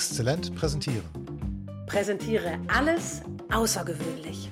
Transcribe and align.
Exzellent 0.00 0.54
präsentieren. 0.54 1.04
Präsentiere 1.84 2.58
alles 2.68 3.20
außergewöhnlich. 3.52 4.48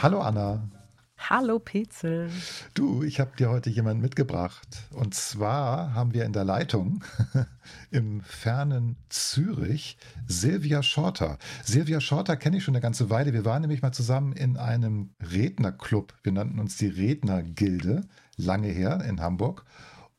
Hallo 0.00 0.20
Anna. 0.20 0.62
Hallo 1.18 1.58
Petzel. 1.58 2.30
Du, 2.74 3.02
ich 3.02 3.18
habe 3.18 3.32
dir 3.36 3.50
heute 3.50 3.68
jemanden 3.68 4.00
mitgebracht. 4.00 4.84
Und 4.92 5.12
zwar 5.12 5.92
haben 5.92 6.14
wir 6.14 6.24
in 6.24 6.32
der 6.32 6.44
Leitung 6.44 7.02
im 7.90 8.20
fernen 8.20 8.94
Zürich 9.08 9.98
Silvia 10.28 10.84
Schorter. 10.84 11.38
Silvia 11.64 12.00
Schorter 12.00 12.36
kenne 12.36 12.58
ich 12.58 12.62
schon 12.62 12.76
eine 12.76 12.82
ganze 12.82 13.10
Weile. 13.10 13.32
Wir 13.32 13.44
waren 13.44 13.62
nämlich 13.62 13.82
mal 13.82 13.90
zusammen 13.90 14.34
in 14.34 14.56
einem 14.56 15.14
Rednerclub. 15.20 16.14
Wir 16.22 16.30
nannten 16.30 16.60
uns 16.60 16.76
die 16.76 16.86
Rednergilde, 16.86 18.02
lange 18.36 18.68
her 18.68 19.02
in 19.04 19.20
Hamburg. 19.20 19.64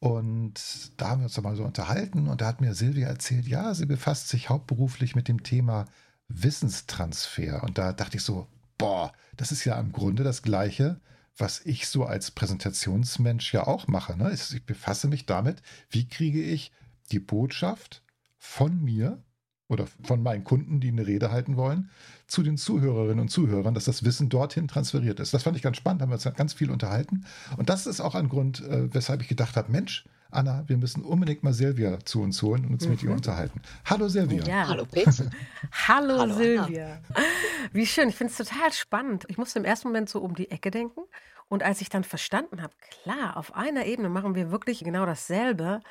Und 0.02 0.54
da 0.98 1.10
haben 1.10 1.22
wir 1.22 1.26
uns 1.26 1.40
mal 1.40 1.56
so 1.56 1.64
unterhalten 1.64 2.28
und 2.28 2.42
da 2.42 2.48
hat 2.48 2.60
mir 2.60 2.74
Silvia 2.74 3.08
erzählt, 3.08 3.48
ja, 3.48 3.76
sie 3.76 3.86
befasst 3.86 4.30
sich 4.30 4.50
hauptberuflich 4.50 5.16
mit 5.16 5.28
dem 5.28 5.44
Thema 5.44 5.86
Wissenstransfer. 6.28 7.62
Und 7.64 7.78
da 7.78 7.94
dachte 7.94 8.18
ich 8.18 8.24
so, 8.24 8.48
boah, 8.80 9.14
das 9.38 9.52
ist 9.52 9.64
ja 9.64 9.80
im 9.80 9.92
Grunde 9.92 10.24
das 10.24 10.42
Gleiche, 10.42 11.00
was 11.38 11.62
ich 11.66 11.88
so 11.88 12.04
als 12.04 12.32
Präsentationsmensch 12.32 13.54
ja 13.54 13.68
auch 13.68 13.88
mache. 13.88 14.18
Ne? 14.18 14.34
Ich 14.34 14.66
befasse 14.66 15.08
mich 15.08 15.28
damit, 15.28 15.62
wie 15.92 16.08
kriege 16.08 16.42
ich 16.42 16.72
die 17.12 17.20
Botschaft 17.20 18.02
von 18.40 18.84
mir 18.84 19.24
oder 19.72 19.86
von 20.04 20.22
meinen 20.22 20.44
Kunden, 20.44 20.82
die 20.82 20.90
eine 20.90 21.08
Rede 21.08 21.32
halten 21.32 21.56
wollen, 21.56 21.90
zu 22.28 22.44
den 22.44 22.58
Zuhörerinnen 22.58 23.22
und 23.22 23.30
Zuhörern, 23.30 23.74
dass 23.74 23.86
das 23.86 24.04
Wissen 24.04 24.28
dorthin 24.28 24.68
transferiert 24.68 25.22
ist. 25.22 25.34
Das 25.34 25.44
fand 25.44 25.56
ich 25.56 25.64
ganz 25.64 25.78
spannend, 25.78 26.02
haben 26.02 26.10
wir 26.10 26.16
uns 26.16 26.30
ganz 26.36 26.54
viel 26.54 26.70
unterhalten. 26.70 27.26
Und 27.56 27.70
das 27.70 27.88
ist 27.88 28.02
auch 28.02 28.14
ein 28.14 28.28
Grund, 28.28 28.62
äh, 28.68 28.94
weshalb 28.94 29.22
ich 29.22 29.30
gedacht 29.30 29.56
habe, 29.56 29.72
Mensch, 29.72 30.06
Anna, 30.30 30.66
wir 30.68 30.78
müssen 30.78 31.04
unbedingt 31.04 31.44
mal 31.44 31.54
Silvia 31.54 32.00
zu 32.04 32.22
uns 32.22 32.42
holen 32.42 32.66
und 32.66 32.74
uns 32.74 32.84
mhm. 32.84 32.92
mit 32.92 33.04
ihr 33.04 33.10
mhm. 33.10 33.16
unterhalten. 33.16 33.62
Hallo 33.86 34.10
Silvia. 34.10 34.44
Ja. 34.44 34.68
Hallo 34.68 34.86
Peter. 34.86 35.30
Hallo, 35.88 36.20
Hallo 36.20 36.34
Silvia. 36.36 37.00
Anna. 37.14 37.26
Wie 37.72 37.86
schön, 37.86 38.10
ich 38.10 38.16
finde 38.16 38.32
es 38.32 38.38
total 38.38 38.74
spannend. 38.74 39.26
Ich 39.30 39.38
musste 39.38 39.60
im 39.60 39.66
ersten 39.66 39.88
Moment 39.88 40.10
so 40.10 40.20
um 40.20 40.36
die 40.36 40.52
Ecke 40.52 40.70
denken. 40.70 41.02
Und 41.48 41.64
als 41.64 41.80
ich 41.80 41.90
dann 41.90 42.04
verstanden 42.04 42.62
habe, 42.62 42.74
klar, 43.04 43.38
auf 43.38 43.56
einer 43.56 43.86
Ebene 43.86 44.10
machen 44.10 44.36
wir 44.36 44.52
wirklich 44.52 44.84
genau 44.84 45.06
dasselbe. 45.06 45.82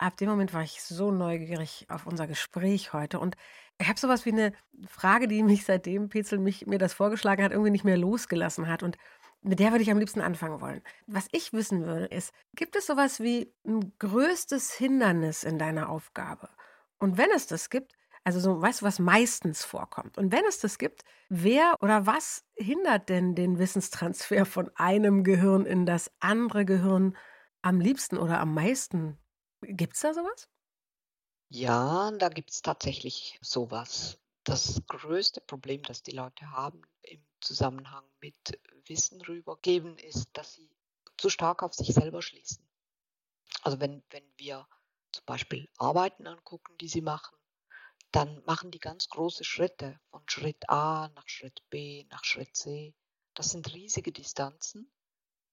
Ab 0.00 0.16
dem 0.16 0.30
Moment 0.30 0.54
war 0.54 0.62
ich 0.62 0.82
so 0.82 1.10
neugierig 1.10 1.84
auf 1.90 2.06
unser 2.06 2.26
Gespräch 2.26 2.94
heute. 2.94 3.20
Und 3.20 3.36
ich 3.78 3.86
habe 3.86 4.00
sowas 4.00 4.24
wie 4.24 4.32
eine 4.32 4.54
Frage, 4.88 5.28
die 5.28 5.42
mich 5.42 5.66
seitdem 5.66 6.08
Petzel 6.08 6.38
mich, 6.38 6.66
mir 6.66 6.78
das 6.78 6.94
vorgeschlagen 6.94 7.44
hat, 7.44 7.52
irgendwie 7.52 7.70
nicht 7.70 7.84
mehr 7.84 7.98
losgelassen 7.98 8.66
hat. 8.66 8.82
Und 8.82 8.96
mit 9.42 9.58
der 9.58 9.72
würde 9.72 9.82
ich 9.82 9.90
am 9.90 9.98
liebsten 9.98 10.22
anfangen 10.22 10.62
wollen. 10.62 10.80
Was 11.06 11.28
ich 11.32 11.52
wissen 11.52 11.84
würde, 11.84 12.06
ist, 12.06 12.32
gibt 12.54 12.76
es 12.76 12.86
sowas 12.86 13.20
wie 13.20 13.52
ein 13.66 13.92
größtes 13.98 14.72
Hindernis 14.72 15.44
in 15.44 15.58
deiner 15.58 15.90
Aufgabe? 15.90 16.48
Und 16.96 17.18
wenn 17.18 17.30
es 17.36 17.46
das 17.46 17.68
gibt, 17.68 17.92
also 18.24 18.40
so, 18.40 18.62
weißt 18.62 18.80
du, 18.80 18.86
was 18.86 19.00
meistens 19.00 19.64
vorkommt? 19.64 20.16
Und 20.16 20.32
wenn 20.32 20.46
es 20.48 20.60
das 20.60 20.78
gibt, 20.78 21.02
wer 21.28 21.74
oder 21.82 22.06
was 22.06 22.46
hindert 22.54 23.10
denn 23.10 23.34
den 23.34 23.58
Wissenstransfer 23.58 24.46
von 24.46 24.70
einem 24.76 25.24
Gehirn 25.24 25.66
in 25.66 25.84
das 25.84 26.10
andere 26.20 26.64
Gehirn 26.64 27.18
am 27.60 27.80
liebsten 27.80 28.16
oder 28.16 28.40
am 28.40 28.54
meisten? 28.54 29.19
Gibt 29.62 29.94
es 29.94 30.00
da 30.00 30.14
sowas? 30.14 30.48
Ja, 31.48 32.10
da 32.12 32.28
gibt 32.28 32.50
es 32.50 32.62
tatsächlich 32.62 33.38
sowas. 33.42 34.18
Das 34.44 34.82
größte 34.86 35.40
Problem, 35.40 35.82
das 35.82 36.02
die 36.02 36.12
Leute 36.12 36.50
haben 36.50 36.82
im 37.02 37.22
Zusammenhang 37.40 38.04
mit 38.20 38.58
Wissen 38.86 39.20
rübergeben, 39.20 39.98
ist, 39.98 40.30
dass 40.32 40.54
sie 40.54 40.70
zu 41.16 41.28
stark 41.28 41.62
auf 41.62 41.74
sich 41.74 41.92
selber 41.92 42.22
schließen. 42.22 42.66
Also 43.62 43.80
wenn, 43.80 44.02
wenn 44.10 44.24
wir 44.36 44.66
zum 45.12 45.24
Beispiel 45.26 45.68
Arbeiten 45.76 46.26
angucken, 46.26 46.78
die 46.78 46.88
sie 46.88 47.02
machen, 47.02 47.36
dann 48.12 48.42
machen 48.44 48.70
die 48.70 48.78
ganz 48.78 49.08
große 49.08 49.44
Schritte 49.44 50.00
von 50.10 50.22
Schritt 50.28 50.68
A 50.68 51.08
nach 51.14 51.28
Schritt 51.28 51.62
B 51.68 52.06
nach 52.10 52.24
Schritt 52.24 52.56
C. 52.56 52.94
Das 53.34 53.50
sind 53.50 53.72
riesige 53.74 54.12
Distanzen, 54.12 54.90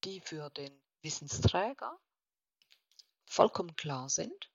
die 0.03 0.21
für 0.21 0.49
den 0.49 0.81
Wissensträger 1.01 1.99
vollkommen 3.27 3.75
klar 3.75 4.09
sind. 4.09 4.51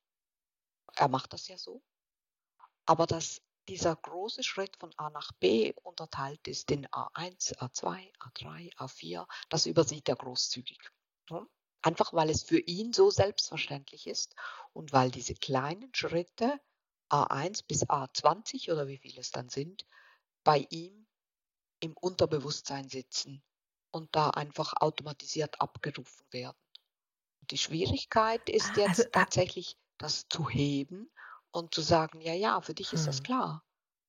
Er 0.96 1.08
macht 1.08 1.32
das 1.32 1.48
ja 1.48 1.56
so. 1.56 1.82
Aber 2.84 3.06
dass 3.06 3.40
dieser 3.68 3.94
große 3.94 4.42
Schritt 4.42 4.76
von 4.76 4.92
A 4.96 5.10
nach 5.10 5.30
B 5.32 5.72
unterteilt 5.82 6.48
ist 6.48 6.70
in 6.70 6.86
A1, 6.88 7.56
A2, 7.58 8.12
A3, 8.18 8.74
A4. 8.76 9.26
Das 9.48 9.66
übersieht 9.66 10.08
er 10.08 10.16
großzügig. 10.16 10.80
Einfach 11.82 12.12
weil 12.12 12.30
es 12.30 12.42
für 12.42 12.58
ihn 12.58 12.92
so 12.92 13.10
selbstverständlich 13.10 14.06
ist 14.06 14.34
und 14.72 14.92
weil 14.92 15.10
diese 15.10 15.34
kleinen 15.34 15.94
Schritte 15.94 16.60
A1 17.10 17.66
bis 17.66 17.84
A20 17.84 18.72
oder 18.72 18.88
wie 18.88 18.98
viele 18.98 19.20
es 19.20 19.30
dann 19.30 19.48
sind, 19.48 19.86
bei 20.44 20.66
ihm 20.70 21.06
im 21.80 21.96
Unterbewusstsein 21.96 22.88
sitzen 22.88 23.42
und 23.90 24.14
da 24.14 24.30
einfach 24.30 24.74
automatisiert 24.80 25.60
abgerufen 25.60 26.26
werden. 26.30 26.61
Die 27.50 27.58
Schwierigkeit 27.58 28.48
ist 28.48 28.70
ah, 28.76 28.80
jetzt 28.80 29.00
also, 29.00 29.10
tatsächlich, 29.12 29.76
das 29.98 30.26
zu 30.28 30.48
heben 30.48 31.10
und 31.50 31.74
zu 31.74 31.80
sagen, 31.80 32.20
ja, 32.20 32.34
ja, 32.34 32.60
für 32.60 32.74
dich 32.74 32.92
ist 32.92 33.06
das 33.06 33.18
hm. 33.18 33.24
klar. 33.24 33.64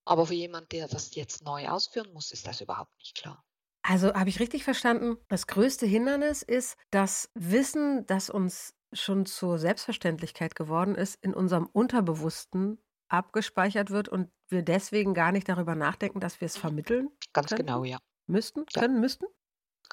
Aber 0.06 0.28
für 0.28 0.34
jemand, 0.34 0.72
der 0.72 0.88
das 0.88 1.16
jetzt 1.16 1.44
neu 1.44 1.68
ausführen 1.68 2.12
muss, 2.14 2.32
ist 2.32 2.46
das 2.48 2.62
überhaupt 2.62 2.98
nicht 2.98 3.16
klar. 3.16 3.44
Also 3.84 4.14
habe 4.14 4.30
ich 4.30 4.40
richtig 4.40 4.64
verstanden, 4.64 5.18
das 5.28 5.48
größte 5.48 5.86
Hindernis 5.86 6.42
ist 6.42 6.78
das 6.90 7.30
Wissen, 7.34 8.06
das 8.08 8.30
uns 8.30 8.74
schon 8.94 9.26
zur 9.26 9.60
Selbstverständlichkeit 9.60 10.56
geworden 10.56 10.96
ist, 10.96 11.16
in 11.22 11.34
unserem 11.34 11.66
Unterbewussten 11.66 12.82
abgespeichert 13.10 13.92
wird 13.92 14.08
und 14.10 14.32
wir 14.48 14.64
deswegen 14.64 15.14
gar 15.14 15.32
nicht 15.32 15.50
darüber 15.50 15.76
nachdenken, 15.76 16.20
dass 16.20 16.40
wir 16.40 16.46
es 16.46 16.58
vermitteln. 16.58 17.10
Ganz 17.34 17.50
könnten? 17.50 17.66
genau, 17.66 17.84
ja. 17.84 17.98
Müssten, 18.26 18.66
ja. 18.74 18.82
können, 18.82 19.02
müssten? 19.02 19.26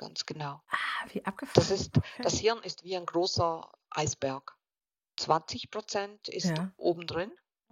Ganz 0.00 0.24
genau. 0.24 0.62
Ah, 0.70 1.06
wie 1.12 1.22
abgefahren. 1.26 1.52
Das, 1.56 1.70
ist, 1.70 1.90
das 2.22 2.38
Hirn 2.38 2.62
ist 2.62 2.84
wie 2.84 2.96
ein 2.96 3.04
großer 3.04 3.70
Eisberg. 3.90 4.56
20 5.18 5.70
Prozent 5.70 6.26
ist 6.30 6.56
ja. 6.56 6.72
oben 6.78 7.06
drin. 7.06 7.30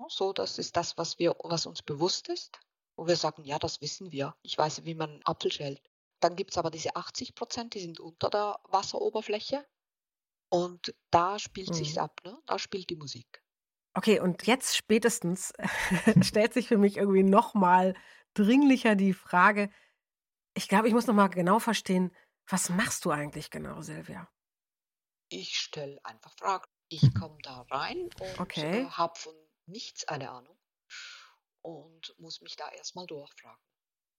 So, 0.08 0.34
das 0.34 0.58
ist 0.58 0.76
das, 0.76 0.98
was 0.98 1.18
wir, 1.18 1.34
was 1.42 1.64
uns 1.64 1.80
bewusst 1.80 2.28
ist. 2.28 2.60
Wo 2.96 3.06
wir 3.06 3.16
sagen, 3.16 3.44
ja, 3.44 3.58
das 3.58 3.80
wissen 3.80 4.12
wir. 4.12 4.36
Ich 4.42 4.58
weiß, 4.58 4.84
wie 4.84 4.94
man 4.94 5.08
einen 5.08 5.22
Apfel 5.24 5.50
schält. 5.50 5.80
Dann 6.20 6.36
gibt 6.36 6.50
es 6.50 6.58
aber 6.58 6.70
diese 6.70 6.94
80 6.96 7.34
Prozent, 7.34 7.72
die 7.72 7.80
sind 7.80 7.98
unter 7.98 8.28
der 8.28 8.60
Wasseroberfläche. 8.64 9.66
Und 10.50 10.94
da 11.10 11.38
spielt 11.38 11.70
mhm. 11.70 11.74
sich's 11.74 11.96
ab, 11.96 12.20
ne? 12.24 12.38
Da 12.44 12.58
spielt 12.58 12.90
die 12.90 12.96
Musik. 12.96 13.42
Okay, 13.94 14.20
und 14.20 14.46
jetzt 14.46 14.76
spätestens 14.76 15.54
stellt 16.20 16.52
sich 16.52 16.68
für 16.68 16.76
mich 16.76 16.98
irgendwie 16.98 17.22
nochmal 17.22 17.94
dringlicher 18.34 18.96
die 18.96 19.14
Frage, 19.14 19.70
ich 20.58 20.68
glaube, 20.68 20.88
ich 20.88 20.94
muss 20.94 21.06
nochmal 21.06 21.30
genau 21.30 21.60
verstehen, 21.60 22.10
was 22.48 22.68
machst 22.68 23.04
du 23.04 23.12
eigentlich 23.12 23.50
genau, 23.50 23.80
Silvia? 23.80 24.28
Ich 25.28 25.56
stelle 25.56 26.04
einfach 26.04 26.32
Fragen. 26.36 26.64
Ich 26.88 27.14
komme 27.14 27.38
da 27.42 27.60
rein 27.70 28.10
und 28.20 28.40
okay. 28.40 28.82
äh, 28.82 28.90
habe 28.90 29.16
von 29.16 29.34
nichts 29.66 30.08
eine 30.08 30.30
Ahnung 30.30 30.58
und 31.62 32.12
muss 32.18 32.40
mich 32.40 32.56
da 32.56 32.68
erstmal 32.70 33.06
durchfragen. 33.06 33.62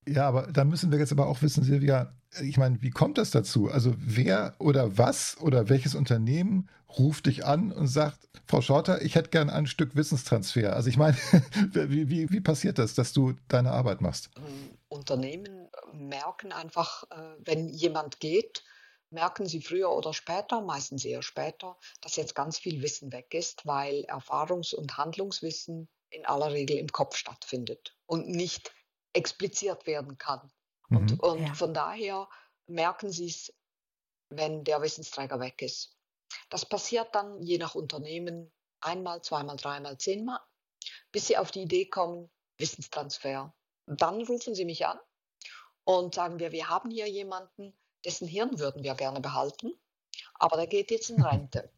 Ja, 0.08 0.28
aber 0.28 0.48
da 0.52 0.64
müssen 0.64 0.92
wir 0.92 1.00
jetzt 1.00 1.12
aber 1.12 1.28
auch 1.28 1.42
wissen, 1.42 1.64
Silvia, 1.64 2.14
ich 2.42 2.58
meine, 2.58 2.82
wie 2.82 2.90
kommt 2.90 3.18
das 3.18 3.32
dazu? 3.32 3.70
Also 3.70 3.94
wer 3.98 4.56
oder 4.60 4.98
was 4.98 5.38
oder 5.42 5.70
welches 5.70 5.96
Unternehmen 5.96 6.70
ruft 6.98 7.26
dich 7.26 7.46
an 7.46 7.72
und 7.72 7.88
sagt, 7.88 8.20
Frau 8.46 8.62
Schorter, 8.62 9.02
ich 9.02 9.16
hätte 9.16 9.30
gern 9.30 9.50
ein 9.50 9.68
Stück 9.68 9.96
Wissenstransfer. 9.96 10.76
Also 10.76 10.90
ich 10.90 10.98
meine, 10.98 11.18
wie, 11.74 12.10
wie, 12.10 12.30
wie 12.32 12.42
passiert 12.42 12.80
das, 12.80 12.94
dass 12.96 13.14
du 13.14 13.34
deine 13.48 13.72
Arbeit 13.72 14.02
machst? 14.02 14.32
Ähm, 14.38 14.70
Unternehmen 14.88 15.70
merken 15.94 16.52
einfach, 16.52 17.04
äh, 17.12 17.36
wenn 17.46 17.68
jemand 17.70 18.20
geht, 18.20 18.64
merken 19.12 19.48
sie 19.48 19.62
früher 19.62 19.92
oder 19.92 20.14
später, 20.14 20.62
meistens 20.62 21.06
eher 21.06 21.22
später, 21.22 21.78
dass 22.02 22.16
jetzt 22.16 22.36
ganz 22.36 22.58
viel 22.58 22.82
Wissen 22.82 23.12
weg 23.12 23.34
ist, 23.34 23.66
weil 23.66 24.06
Erfahrungs- 24.08 24.74
und 24.74 24.98
Handlungswissen 24.98 25.88
in 26.12 26.26
aller 26.26 26.52
Regel 26.52 26.78
im 26.78 26.88
Kopf 26.88 27.16
stattfindet 27.16 27.96
und 28.06 28.30
nicht 28.30 28.72
expliziert 29.14 29.88
werden 29.88 30.18
kann. 30.18 30.52
Mhm. 30.90 30.98
Und, 30.98 31.24
und 31.24 31.48
ja. 31.48 31.54
von 31.54 31.74
daher 31.74 32.28
merken 32.68 33.12
sie 33.12 33.28
es, 33.28 33.54
wenn 34.30 34.64
der 34.64 34.82
Wissensträger 34.82 35.40
weg 35.40 35.62
ist. 35.62 35.96
Das 36.50 36.66
passiert 36.66 37.14
dann 37.16 37.42
je 37.42 37.58
nach 37.58 37.76
Unternehmen 37.76 38.52
einmal, 38.82 39.22
zweimal, 39.22 39.58
dreimal, 39.58 39.98
zehnmal, 39.98 40.40
bis 41.12 41.28
sie 41.28 41.38
auf 41.38 41.52
die 41.52 41.64
Idee 41.64 41.86
kommen, 41.86 42.30
Wissenstransfer. 42.58 43.54
Dann 43.88 44.22
rufen 44.22 44.54
sie 44.54 44.66
mich 44.66 44.86
an 44.86 45.00
und 45.84 46.16
sagen 46.16 46.40
wir, 46.40 46.52
wir 46.52 46.70
haben 46.70 46.92
hier 46.92 47.08
jemanden, 47.08 47.76
dessen 48.06 48.28
Hirn 48.28 48.60
würden 48.60 48.84
wir 48.84 48.94
gerne 48.96 49.22
behalten, 49.22 49.74
aber 50.36 50.58
der 50.58 50.68
geht 50.68 50.92
jetzt 50.92 51.10
in 51.10 51.22
Rente. 51.24 51.72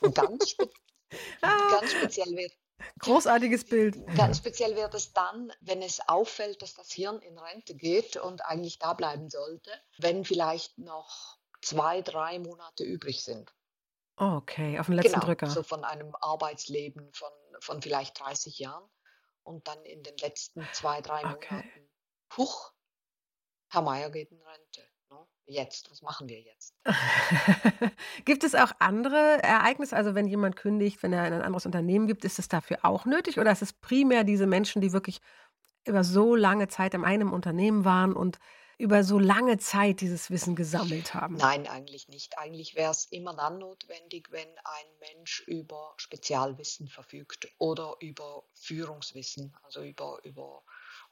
Und 0.00 0.14
ganz, 0.14 0.50
spe 0.50 0.70
ah. 1.42 1.70
ganz 1.70 1.90
speziell 1.90 2.34
wird 2.36 2.52
Großartiges 2.98 3.64
Bild. 3.64 3.96
Ganz 4.16 4.38
speziell 4.38 4.76
wird 4.76 4.94
es 4.94 5.12
dann, 5.12 5.52
wenn 5.60 5.82
es 5.82 6.00
auffällt, 6.08 6.62
dass 6.62 6.74
das 6.74 6.92
Hirn 6.92 7.20
in 7.20 7.38
Rente 7.38 7.74
geht 7.74 8.16
und 8.16 8.44
eigentlich 8.44 8.78
da 8.78 8.94
bleiben 8.94 9.30
sollte, 9.30 9.70
wenn 9.98 10.24
vielleicht 10.24 10.78
noch 10.78 11.38
zwei, 11.62 12.02
drei 12.02 12.38
Monate 12.38 12.84
übrig 12.84 13.22
sind. 13.24 13.54
Okay, 14.16 14.78
auf 14.78 14.86
den 14.86 14.94
letzten 14.96 15.14
Genau, 15.14 15.26
Drücker. 15.26 15.48
so 15.48 15.62
von 15.62 15.84
einem 15.84 16.14
Arbeitsleben 16.20 17.12
von, 17.12 17.32
von 17.60 17.82
vielleicht 17.82 18.18
30 18.20 18.58
Jahren 18.58 18.88
und 19.42 19.66
dann 19.66 19.82
in 19.84 20.02
den 20.02 20.16
letzten 20.18 20.66
zwei, 20.72 21.00
drei 21.00 21.24
Okay. 21.24 21.54
Monaten, 21.54 21.90
huch, 22.36 22.72
Herr 23.70 23.82
Meier 23.82 24.10
geht 24.10 24.30
in 24.30 24.40
Rente. 24.40 24.82
Jetzt, 25.46 25.90
was 25.90 26.00
machen 26.00 26.28
wir 26.28 26.40
jetzt? 26.40 26.74
Gibt 28.24 28.44
es 28.44 28.54
auch 28.54 28.72
andere 28.78 29.42
Ereignisse? 29.42 29.94
Also 29.94 30.14
wenn 30.14 30.26
jemand 30.26 30.56
kündigt, 30.56 31.02
wenn 31.02 31.12
er 31.12 31.26
in 31.26 31.34
ein 31.34 31.42
anderes 31.42 31.66
Unternehmen 31.66 32.06
gibt, 32.06 32.24
ist 32.24 32.38
es 32.38 32.48
dafür 32.48 32.78
auch 32.82 33.04
nötig? 33.04 33.38
Oder 33.38 33.52
ist 33.52 33.62
es 33.62 33.72
primär 33.72 34.24
diese 34.24 34.46
Menschen, 34.46 34.80
die 34.80 34.92
wirklich 34.92 35.20
über 35.86 36.02
so 36.02 36.34
lange 36.34 36.68
Zeit 36.68 36.94
in 36.94 37.04
einem 37.04 37.32
Unternehmen 37.32 37.84
waren 37.84 38.14
und 38.14 38.38
über 38.78 39.04
so 39.04 39.18
lange 39.18 39.58
Zeit 39.58 40.00
dieses 40.00 40.30
Wissen 40.30 40.56
gesammelt 40.56 41.14
haben? 41.14 41.36
Nein, 41.36 41.66
eigentlich 41.66 42.08
nicht. 42.08 42.38
Eigentlich 42.38 42.74
wäre 42.74 42.90
es 42.90 43.04
immer 43.06 43.34
dann 43.34 43.58
notwendig, 43.58 44.28
wenn 44.30 44.48
ein 44.48 45.14
Mensch 45.14 45.44
über 45.46 45.94
Spezialwissen 45.98 46.88
verfügt 46.88 47.48
oder 47.58 47.96
über 48.00 48.44
Führungswissen, 48.54 49.54
also 49.62 49.82
über, 49.82 50.18
über 50.24 50.62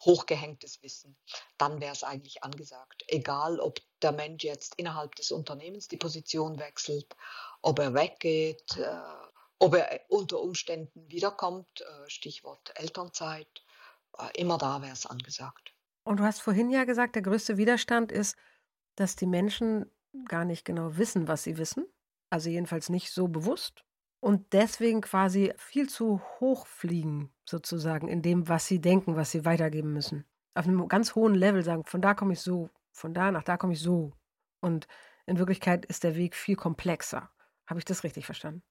hochgehängtes 0.05 0.83
Wissen. 0.83 1.17
Dann 1.59 1.81
wäre 1.81 1.93
es 1.93 2.05
eigentlich 2.05 2.43
angesagt. 2.43 3.05
Egal, 3.07 3.61
ob 3.61 3.81
der 4.03 4.13
Mensch 4.13 4.45
jetzt 4.45 4.75
innerhalb 4.77 5.15
des 5.15 5.31
Unternehmens 5.31 5.89
die 5.89 5.97
Position 5.97 6.59
wechselt, 6.59 7.17
ob 7.63 7.79
er 7.79 7.95
weggeht, 7.95 8.77
äh, 8.77 9.01
ob 9.59 9.75
er 9.75 10.01
unter 10.09 10.41
Umständen 10.41 11.09
wiederkommt, 11.09 11.81
äh, 11.81 12.11
Stichwort 12.11 12.73
Elternzeit, 12.75 13.63
äh, 14.19 14.29
immer 14.41 14.59
da 14.59 14.83
wäre 14.83 14.93
es 14.93 15.07
angesagt. 15.07 15.73
Und 16.05 16.19
du 16.19 16.25
hast 16.25 16.41
vorhin 16.41 16.71
ja 16.71 16.85
gesagt, 16.85 17.15
der 17.15 17.23
größte 17.23 17.57
Widerstand 17.57 18.11
ist, 18.11 18.37
dass 18.97 19.15
die 19.17 19.27
Menschen 19.27 19.91
gar 20.27 20.45
nicht 20.45 20.65
genau 20.65 20.97
wissen, 20.97 21.29
was 21.29 21.45
sie 21.45 21.59
wissen. 21.59 21.87
Also 22.29 22.51
jedenfalls 22.51 22.89
nicht 22.89 23.13
so 23.13 23.29
bewusst. 23.29 23.85
Und 24.23 24.53
deswegen 24.53 25.01
quasi 25.01 25.53
viel 25.57 25.89
zu 25.89 26.23
hoch 26.39 26.69
fliegen, 26.69 27.33
sozusagen, 27.45 28.07
in 28.07 28.23
dem, 28.23 28.49
was 28.49 28.67
sie 28.69 28.81
denken, 28.81 29.17
was 29.17 29.33
sie 29.33 29.45
weitergeben 29.45 29.93
müssen. 29.93 30.25
Auf 30.55 30.69
einem 30.69 30.87
ganz 30.87 31.17
hohen 31.17 31.35
Level 31.35 31.65
sagen, 31.65 31.85
von 31.85 32.01
da 32.01 32.15
komme 32.15 32.35
ich 32.35 32.41
so, 32.41 32.71
von 32.93 33.15
da 33.15 33.33
nach 33.33 33.43
da 33.43 33.57
komme 33.57 33.73
ich 33.73 33.81
so. 33.81 34.13
Und 34.61 34.87
in 35.27 35.39
Wirklichkeit 35.39 35.85
ist 35.87 36.05
der 36.05 36.15
Weg 36.15 36.37
viel 36.37 36.55
komplexer. 36.55 37.31
Habe 37.67 37.81
ich 37.81 37.85
das 37.85 38.05
richtig 38.05 38.25
verstanden? 38.25 38.63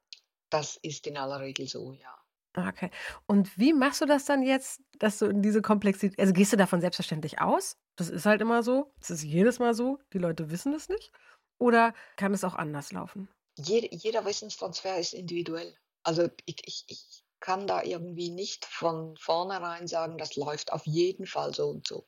Das 0.49 0.77
ist 0.77 1.05
in 1.05 1.17
aller 1.17 1.41
Regel 1.41 1.67
so, 1.67 1.91
ja. 1.91 2.15
Ah, 2.53 2.69
Okay. 2.69 2.89
Und 3.27 3.57
wie 3.57 3.73
machst 3.73 3.99
du 3.99 4.05
das 4.05 4.23
dann 4.23 4.43
jetzt, 4.43 4.81
dass 4.99 5.19
du 5.19 5.25
in 5.25 5.41
diese 5.41 5.61
Komplexität, 5.61 6.17
also 6.17 6.31
gehst 6.31 6.53
du 6.53 6.57
davon 6.57 6.79
selbstverständlich 6.79 7.41
aus? 7.41 7.77
Das 7.97 8.09
ist 8.09 8.25
halt 8.25 8.39
immer 8.39 8.63
so. 8.63 8.93
Das 8.99 9.09
ist 9.09 9.23
jedes 9.23 9.59
Mal 9.59 9.73
so. 9.73 9.99
Die 10.13 10.17
Leute 10.17 10.49
wissen 10.49 10.73
es 10.73 10.87
nicht. 10.87 11.11
Oder 11.57 11.93
kann 12.15 12.33
es 12.33 12.45
auch 12.45 12.55
anders 12.55 12.93
laufen? 12.93 13.27
Jeder, 13.57 13.87
jeder 13.93 14.25
Wissenstransfer 14.25 14.97
ist 14.97 15.13
individuell. 15.13 15.75
Also 16.03 16.29
ich, 16.45 16.57
ich, 16.65 16.83
ich 16.87 17.23
kann 17.39 17.67
da 17.67 17.83
irgendwie 17.83 18.29
nicht 18.29 18.65
von 18.65 19.15
vornherein 19.17 19.87
sagen, 19.87 20.17
das 20.17 20.35
läuft 20.35 20.73
auf 20.73 20.85
jeden 20.85 21.25
Fall 21.25 21.53
so 21.53 21.69
und 21.69 21.87
so. 21.87 22.07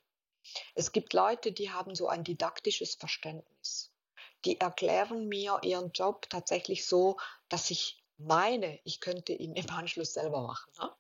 Es 0.76 0.92
gibt 0.92 1.14
Leute, 1.14 1.52
die 1.52 1.72
haben 1.72 1.96
so 1.96 2.08
ein 2.08 2.24
didaktisches 2.24 2.96
Verständnis. 2.96 3.92
Die 4.46 4.60
erklären 4.60 5.28
mir 5.28 5.60
ihren 5.64 5.92
Job 5.94 6.30
tatsächlich 6.30 6.86
so, 6.86 7.18
dass 7.50 7.72
ich 7.72 8.04
meine, 8.18 8.80
ich 8.84 9.00
könnte 9.00 9.34
ihn 9.34 9.56
im 9.56 9.70
Anschluss 9.70 10.14
selber 10.14 10.42
machen. 10.42 10.72
Ne? 10.80 10.92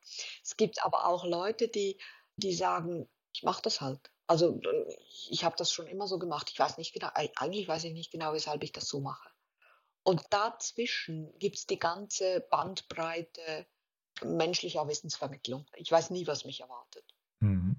Es 0.44 0.58
gibt 0.58 0.84
aber 0.84 1.08
auch 1.08 1.26
Leute, 1.26 1.68
die, 1.68 2.00
die 2.38 2.54
sagen, 2.54 3.08
ich 3.34 3.44
mache 3.44 3.62
das 3.62 3.82
halt. 3.82 4.12
Also 4.28 4.60
ich 5.30 5.44
habe 5.44 5.56
das 5.58 5.72
schon 5.72 5.88
immer 5.88 6.08
so 6.08 6.18
gemacht. 6.20 6.50
Ich 6.52 6.60
weiß 6.60 6.78
nicht 6.78 6.94
genau, 6.94 7.08
eig- 7.10 7.34
eigentlich 7.38 7.68
weiß 7.68 7.84
ich 7.86 7.94
nicht 7.94 8.12
genau, 8.12 8.34
weshalb 8.34 8.64
ich 8.64 8.72
das 8.72 8.88
so 8.88 9.00
mache. 9.02 9.30
Und 10.04 10.22
dazwischen 10.30 11.32
gibt 11.40 11.56
es 11.58 11.66
die 11.66 11.80
ganze 11.80 12.46
Bandbreite 12.50 13.66
menschlicher 14.24 14.88
Wissensvermittlung. 14.88 15.66
Ich 15.76 15.92
weiß 15.92 16.10
nie, 16.10 16.28
was 16.28 16.46
mich 16.46 16.62
erwartet. 16.62 17.04
Mhm. 17.40 17.78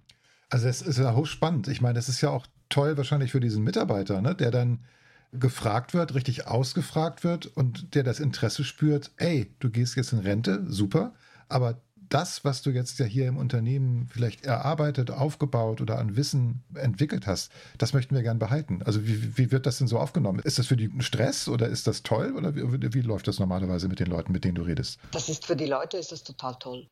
Also 0.49 0.69
es 0.69 0.83
ist 0.83 0.99
ja 0.99 1.15
hochspannend. 1.15 1.69
Ich 1.69 1.81
meine, 1.81 1.95
das 1.95 2.09
ist 2.09 2.21
ja 2.21 2.31
auch 2.31 2.47
toll 2.69 2.97
wahrscheinlich 2.97 3.33
für 3.33 3.41
diesen 3.41 3.63
Mitarbeiter, 3.63 4.21
ne, 4.21 4.35
der 4.35 4.51
dann 4.51 4.85
gefragt 5.33 5.95
wird, 5.95 6.15
richtig 6.15 6.47
ausgefragt 6.47 7.25
wird 7.25 7.47
und 7.47 7.95
der 7.95 8.05
das 8.05 8.21
Interesse 8.21 8.65
spürt, 8.65 9.11
ey, 9.17 9.55
du 9.59 9.71
gehst 9.71 9.97
jetzt 9.97 10.13
in 10.13 10.21
Rente, 10.21 10.65
super, 10.67 11.15
aber 11.49 11.83
das, 12.09 12.45
was 12.45 12.63
du 12.63 12.71
jetzt 12.71 12.99
ja 12.99 13.07
hier 13.07 13.27
im 13.27 13.37
Unternehmen 13.37 14.09
vielleicht 14.09 14.45
erarbeitet, 14.45 15.11
aufgebaut 15.11 15.81
oder 15.81 15.99
an 15.99 16.17
Wissen 16.17 16.65
entwickelt 16.75 17.27
hast, 17.27 17.51
das 17.79 17.93
möchten 17.93 18.15
wir 18.15 18.23
gern 18.23 18.39
behalten. 18.39 18.83
Also 18.85 19.07
wie, 19.07 19.37
wie 19.37 19.51
wird 19.51 19.67
das 19.67 19.79
denn 19.79 19.89
so 19.89 19.99
aufgenommen? 19.99 20.41
Ist 20.41 20.59
das 20.59 20.67
für 20.67 20.77
die 20.77 20.91
Stress 21.01 21.49
oder 21.49 21.69
ist 21.69 21.87
das 21.87 22.03
toll 22.03 22.35
oder 22.37 22.55
wie, 22.55 22.95
wie 22.95 23.01
läuft 23.01 23.29
das 23.29 23.39
normalerweise 23.39 23.89
mit 23.89 24.01
den 24.01 24.07
Leuten, 24.07 24.33
mit 24.33 24.45
denen 24.45 24.57
du 24.57 24.63
redest? 24.63 24.99
Das 25.13 25.29
ist 25.29 25.47
für 25.47 25.57
die 25.57 25.67
Leute 25.67 25.97
ist 25.97 26.13
das 26.13 26.23
total 26.23 26.57
toll. 26.59 26.89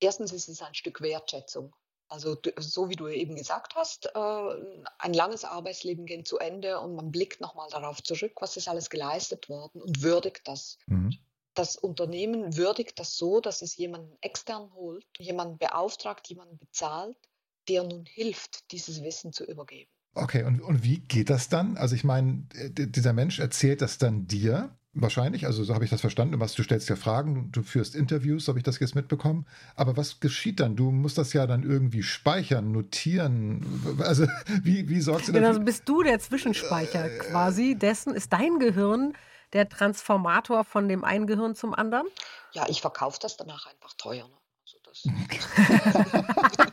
Erstens 0.00 0.32
ist 0.32 0.48
es 0.48 0.62
ein 0.62 0.74
Stück 0.74 1.00
Wertschätzung. 1.00 1.74
Also 2.08 2.36
so 2.58 2.88
wie 2.88 2.96
du 2.96 3.06
eben 3.06 3.36
gesagt 3.36 3.76
hast, 3.76 4.06
äh, 4.06 4.78
ein 4.98 5.14
langes 5.14 5.44
Arbeitsleben 5.44 6.06
geht 6.06 6.26
zu 6.26 6.38
Ende 6.38 6.80
und 6.80 6.96
man 6.96 7.12
blickt 7.12 7.40
nochmal 7.40 7.68
darauf 7.70 8.02
zurück, 8.02 8.32
was 8.40 8.56
ist 8.56 8.68
alles 8.68 8.90
geleistet 8.90 9.48
worden 9.48 9.80
und 9.80 10.02
würdigt 10.02 10.42
das. 10.44 10.76
Mhm. 10.86 11.16
Das 11.54 11.76
Unternehmen 11.76 12.56
würdigt 12.56 12.98
das 12.98 13.16
so, 13.16 13.40
dass 13.40 13.62
es 13.62 13.76
jemanden 13.76 14.16
extern 14.20 14.70
holt, 14.74 15.04
jemanden 15.18 15.58
beauftragt, 15.58 16.28
jemanden 16.28 16.58
bezahlt, 16.58 17.16
der 17.68 17.82
nun 17.84 18.06
hilft, 18.06 18.70
dieses 18.72 19.02
Wissen 19.02 19.32
zu 19.32 19.44
übergeben. 19.44 19.90
Okay, 20.14 20.42
und, 20.44 20.60
und 20.60 20.82
wie 20.82 20.98
geht 21.00 21.30
das 21.30 21.48
dann? 21.48 21.76
Also 21.76 21.94
ich 21.94 22.04
meine, 22.04 22.46
äh, 22.54 22.70
dieser 22.70 23.12
Mensch 23.12 23.38
erzählt 23.38 23.80
das 23.80 23.98
dann 23.98 24.26
dir 24.26 24.76
wahrscheinlich, 24.92 25.46
also 25.46 25.62
so 25.62 25.72
habe 25.74 25.84
ich 25.84 25.90
das 25.90 26.00
verstanden, 26.00 26.40
was 26.40 26.54
du 26.54 26.64
stellst 26.64 26.88
ja 26.88 26.96
Fragen, 26.96 27.50
du 27.52 27.62
führst 27.62 27.94
Interviews, 27.94 28.48
habe 28.48 28.58
ich 28.58 28.64
das 28.64 28.78
jetzt 28.80 28.96
mitbekommen. 28.96 29.46
Aber 29.76 29.96
was 29.96 30.18
geschieht 30.18 30.58
dann? 30.58 30.74
Du 30.74 30.90
musst 30.90 31.16
das 31.16 31.32
ja 31.32 31.46
dann 31.46 31.62
irgendwie 31.62 32.02
speichern, 32.02 32.72
notieren. 32.72 33.64
Also 34.00 34.26
wie, 34.62 34.88
wie 34.88 35.00
sorgst 35.00 35.28
du 35.28 35.32
Genau, 35.32 35.48
dafür? 35.48 35.60
so 35.60 35.64
bist 35.64 35.88
du 35.88 36.02
der 36.02 36.18
Zwischenspeicher 36.18 37.08
quasi 37.18 37.76
dessen. 37.76 38.14
Ist 38.14 38.32
dein 38.32 38.58
Gehirn 38.58 39.14
der 39.52 39.68
Transformator 39.68 40.64
von 40.64 40.88
dem 40.88 41.04
einen 41.04 41.26
Gehirn 41.26 41.54
zum 41.54 41.74
anderen? 41.74 42.06
Ja, 42.52 42.68
ich 42.68 42.80
verkaufe 42.80 43.18
das 43.20 43.36
danach 43.36 43.66
einfach 43.66 43.94
teuer. 43.94 44.28
Ne? 44.28 44.36
Also 44.62 44.78
das, 44.84 45.04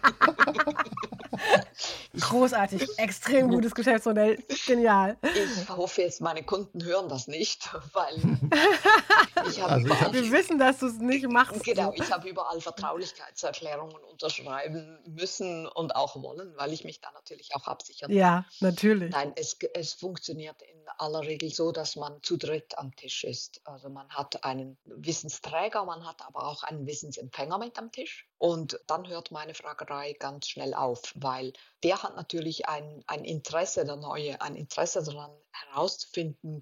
Großartig, 2.19 2.87
extrem 2.97 3.49
gutes 3.49 3.75
Geschäftsmodell. 3.75 4.43
Genial. 4.65 5.17
ich 5.21 5.69
hoffe 5.69 6.01
jetzt, 6.01 6.21
meine 6.21 6.43
Kunden 6.43 6.83
hören 6.83 7.09
das 7.09 7.27
nicht, 7.27 7.69
weil 7.93 8.15
ich 9.49 9.61
habe 9.61 9.73
Also 9.73 9.85
überall 9.85 10.13
Wir 10.13 10.31
wissen, 10.31 10.57
dass 10.57 10.79
du 10.79 10.87
es 10.87 10.97
nicht 10.97 11.27
machst. 11.27 11.63
Genau, 11.63 11.93
ich 11.93 12.11
habe 12.11 12.29
überall 12.29 12.59
Vertraulichkeitserklärungen 12.61 14.03
unterschreiben 14.03 14.99
müssen 15.05 15.67
und 15.67 15.95
auch 15.95 16.21
wollen, 16.21 16.53
weil 16.57 16.73
ich 16.73 16.83
mich 16.83 17.01
da 17.01 17.11
natürlich 17.11 17.55
auch 17.55 17.67
absichern 17.67 18.11
Ja, 18.11 18.45
natürlich. 18.59 19.11
Nein, 19.11 19.33
es, 19.35 19.57
es 19.73 19.93
funktioniert 19.93 20.61
in 20.61 20.77
aller 20.97 21.21
Regel 21.21 21.49
so, 21.49 21.71
dass 21.71 21.95
man 21.95 22.21
zu 22.23 22.37
dritt 22.37 22.77
am 22.77 22.95
Tisch 22.95 23.23
ist. 23.23 23.61
Also 23.65 23.89
man 23.89 24.09
hat 24.09 24.43
einen 24.43 24.77
Wissensträger, 24.85 25.85
man 25.85 26.07
hat 26.07 26.25
aber 26.25 26.47
auch 26.47 26.63
einen 26.63 26.85
Wissensempfänger 26.87 27.57
mit 27.57 27.77
am 27.77 27.91
Tisch. 27.91 28.27
Und 28.39 28.79
dann 28.85 29.07
hört 29.07 29.31
meine 29.31 29.55
Fragerei 29.55 30.13
ganz 30.13 30.47
schnell 30.47 30.75
auf, 30.75 31.01
weil 31.15 31.53
der 31.83 32.03
hat 32.03 32.15
natürlich 32.15 32.67
ein, 32.67 33.03
ein 33.07 33.25
Interesse, 33.25 33.83
der 33.83 33.95
Neue, 33.95 34.39
ein 34.41 34.55
Interesse 34.55 35.03
daran 35.03 35.35
herauszufinden, 35.51 36.61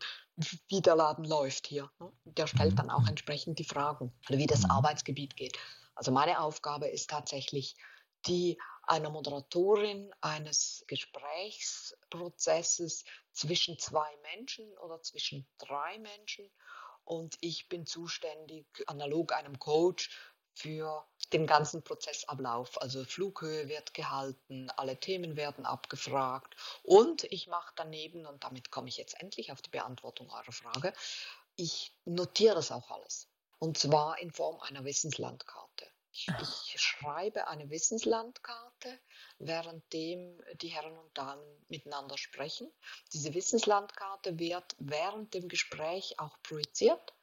wie 0.70 0.82
der 0.82 0.96
Laden 0.96 1.26
läuft 1.26 1.68
hier. 1.68 1.92
ne? 2.00 2.14
Der 2.24 2.48
stellt 2.48 2.80
dann 2.80 2.90
auch 2.90 3.06
entsprechend 3.08 3.60
die 3.60 3.66
Fragen, 3.66 4.14
wie 4.30 4.48
das 4.48 4.64
Mhm. 4.64 4.72
Arbeitsgebiet 4.72 5.36
geht. 5.36 5.60
Also 5.96 6.12
meine 6.12 6.40
Aufgabe 6.40 6.88
ist 6.88 7.10
tatsächlich 7.10 7.76
die 8.26 8.58
einer 8.84 9.10
Moderatorin 9.10 10.14
eines 10.22 10.86
Gesprächsprozesses 10.88 13.04
zwischen 13.34 13.78
zwei 13.80 14.08
Menschen 14.34 14.66
oder 14.78 15.02
zwischen 15.02 15.46
drei 15.58 16.00
Menschen. 16.00 16.50
Und 17.04 17.36
ich 17.42 17.68
bin 17.68 17.86
zuständig, 17.86 18.66
analog 18.88 19.34
einem 19.34 19.60
Coach, 19.60 20.10
für 20.56 21.06
den 21.34 21.48
ganzen 21.48 21.84
Prozessablauf. 21.84 22.82
Also 22.82 23.04
Flughöhe 23.04 23.68
wird 23.68 23.94
gehalten, 23.94 24.70
alle 24.78 24.98
Themen 24.98 25.36
werden 25.36 25.66
abgefragt. 25.66 26.56
Und 26.84 27.24
ich 27.26 27.48
mache 27.48 27.74
daneben, 27.76 28.26
und 28.26 28.44
damit 28.44 28.72
komme 28.72 28.90
ich 28.90 28.98
jetzt 28.98 29.20
endlich 29.20 29.52
auf 29.52 29.62
die 29.62 29.70
Beantwortung 29.70 30.30
eurer 30.30 30.52
Frage, 30.52 30.94
ich 31.56 31.96
notiere 32.06 32.56
das 32.56 32.72
auch 32.72 32.92
alles. 32.92 33.28
Und 33.60 33.78
zwar 33.78 34.20
in 34.20 34.32
Form 34.32 34.60
einer 34.60 34.84
Wissenslandkarte. 34.84 35.86
Ich, 36.18 36.76
schreibe 36.78 37.48
eine 37.48 37.70
Wissenslandkarte, 37.70 39.00
währenddem 39.40 40.42
die 40.62 40.70
Herren 40.70 40.98
und 40.98 41.18
Damen 41.18 41.66
miteinander 41.68 42.18
sprechen. 42.18 42.72
Diese 43.12 43.34
Wissenslandkarte 43.34 44.40
wird 44.40 44.76
während 44.80 45.34
dem 45.34 45.50
Gespräch 45.50 46.18
auch 46.18 46.38
projiziert. 46.42 47.15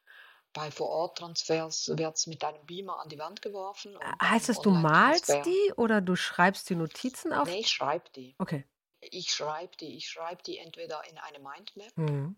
Bei 0.53 0.71
Vor-Ort-Transfers 0.71 1.93
wird 1.97 2.17
es 2.17 2.27
mit 2.27 2.45
einem 2.45 2.65
Beamer 2.67 3.01
an 3.01 3.09
die 3.09 3.19
Wand 3.19 3.41
geworfen. 3.41 3.99
Heißt 4.21 4.49
es, 4.51 4.59
du 4.61 4.71
malst 4.71 5.31
die 5.47 5.73
oder 5.77 6.01
du 6.01 6.15
schreibst 6.15 6.69
die 6.69 6.75
Notizen 6.77 7.33
auf? 7.33 7.49
Nee, 7.49 7.61
ich 7.61 7.71
schreibe 7.71 8.11
die. 8.11 8.35
Okay. 8.39 8.67
Ich 9.01 9.33
schreibe 9.33 9.77
die. 9.79 9.97
Ich 9.97 10.09
schreibe 10.09 10.43
die 10.43 10.59
entweder 10.59 11.03
in 11.09 11.19
eine 11.19 11.39
Mindmap 11.39 11.97
Mhm. 11.97 12.37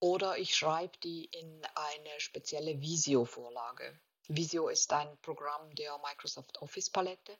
oder 0.00 0.36
ich 0.38 0.54
schreibe 0.54 0.96
die 0.98 1.24
in 1.24 1.62
eine 1.74 2.20
spezielle 2.20 2.80
Visio-Vorlage. 2.80 3.98
Visio 4.28 4.68
ist 4.68 4.90
ein 4.92 5.18
Programm 5.20 5.74
der 5.74 5.98
Microsoft 5.98 6.60
Office 6.62 6.88
Palette 6.90 7.38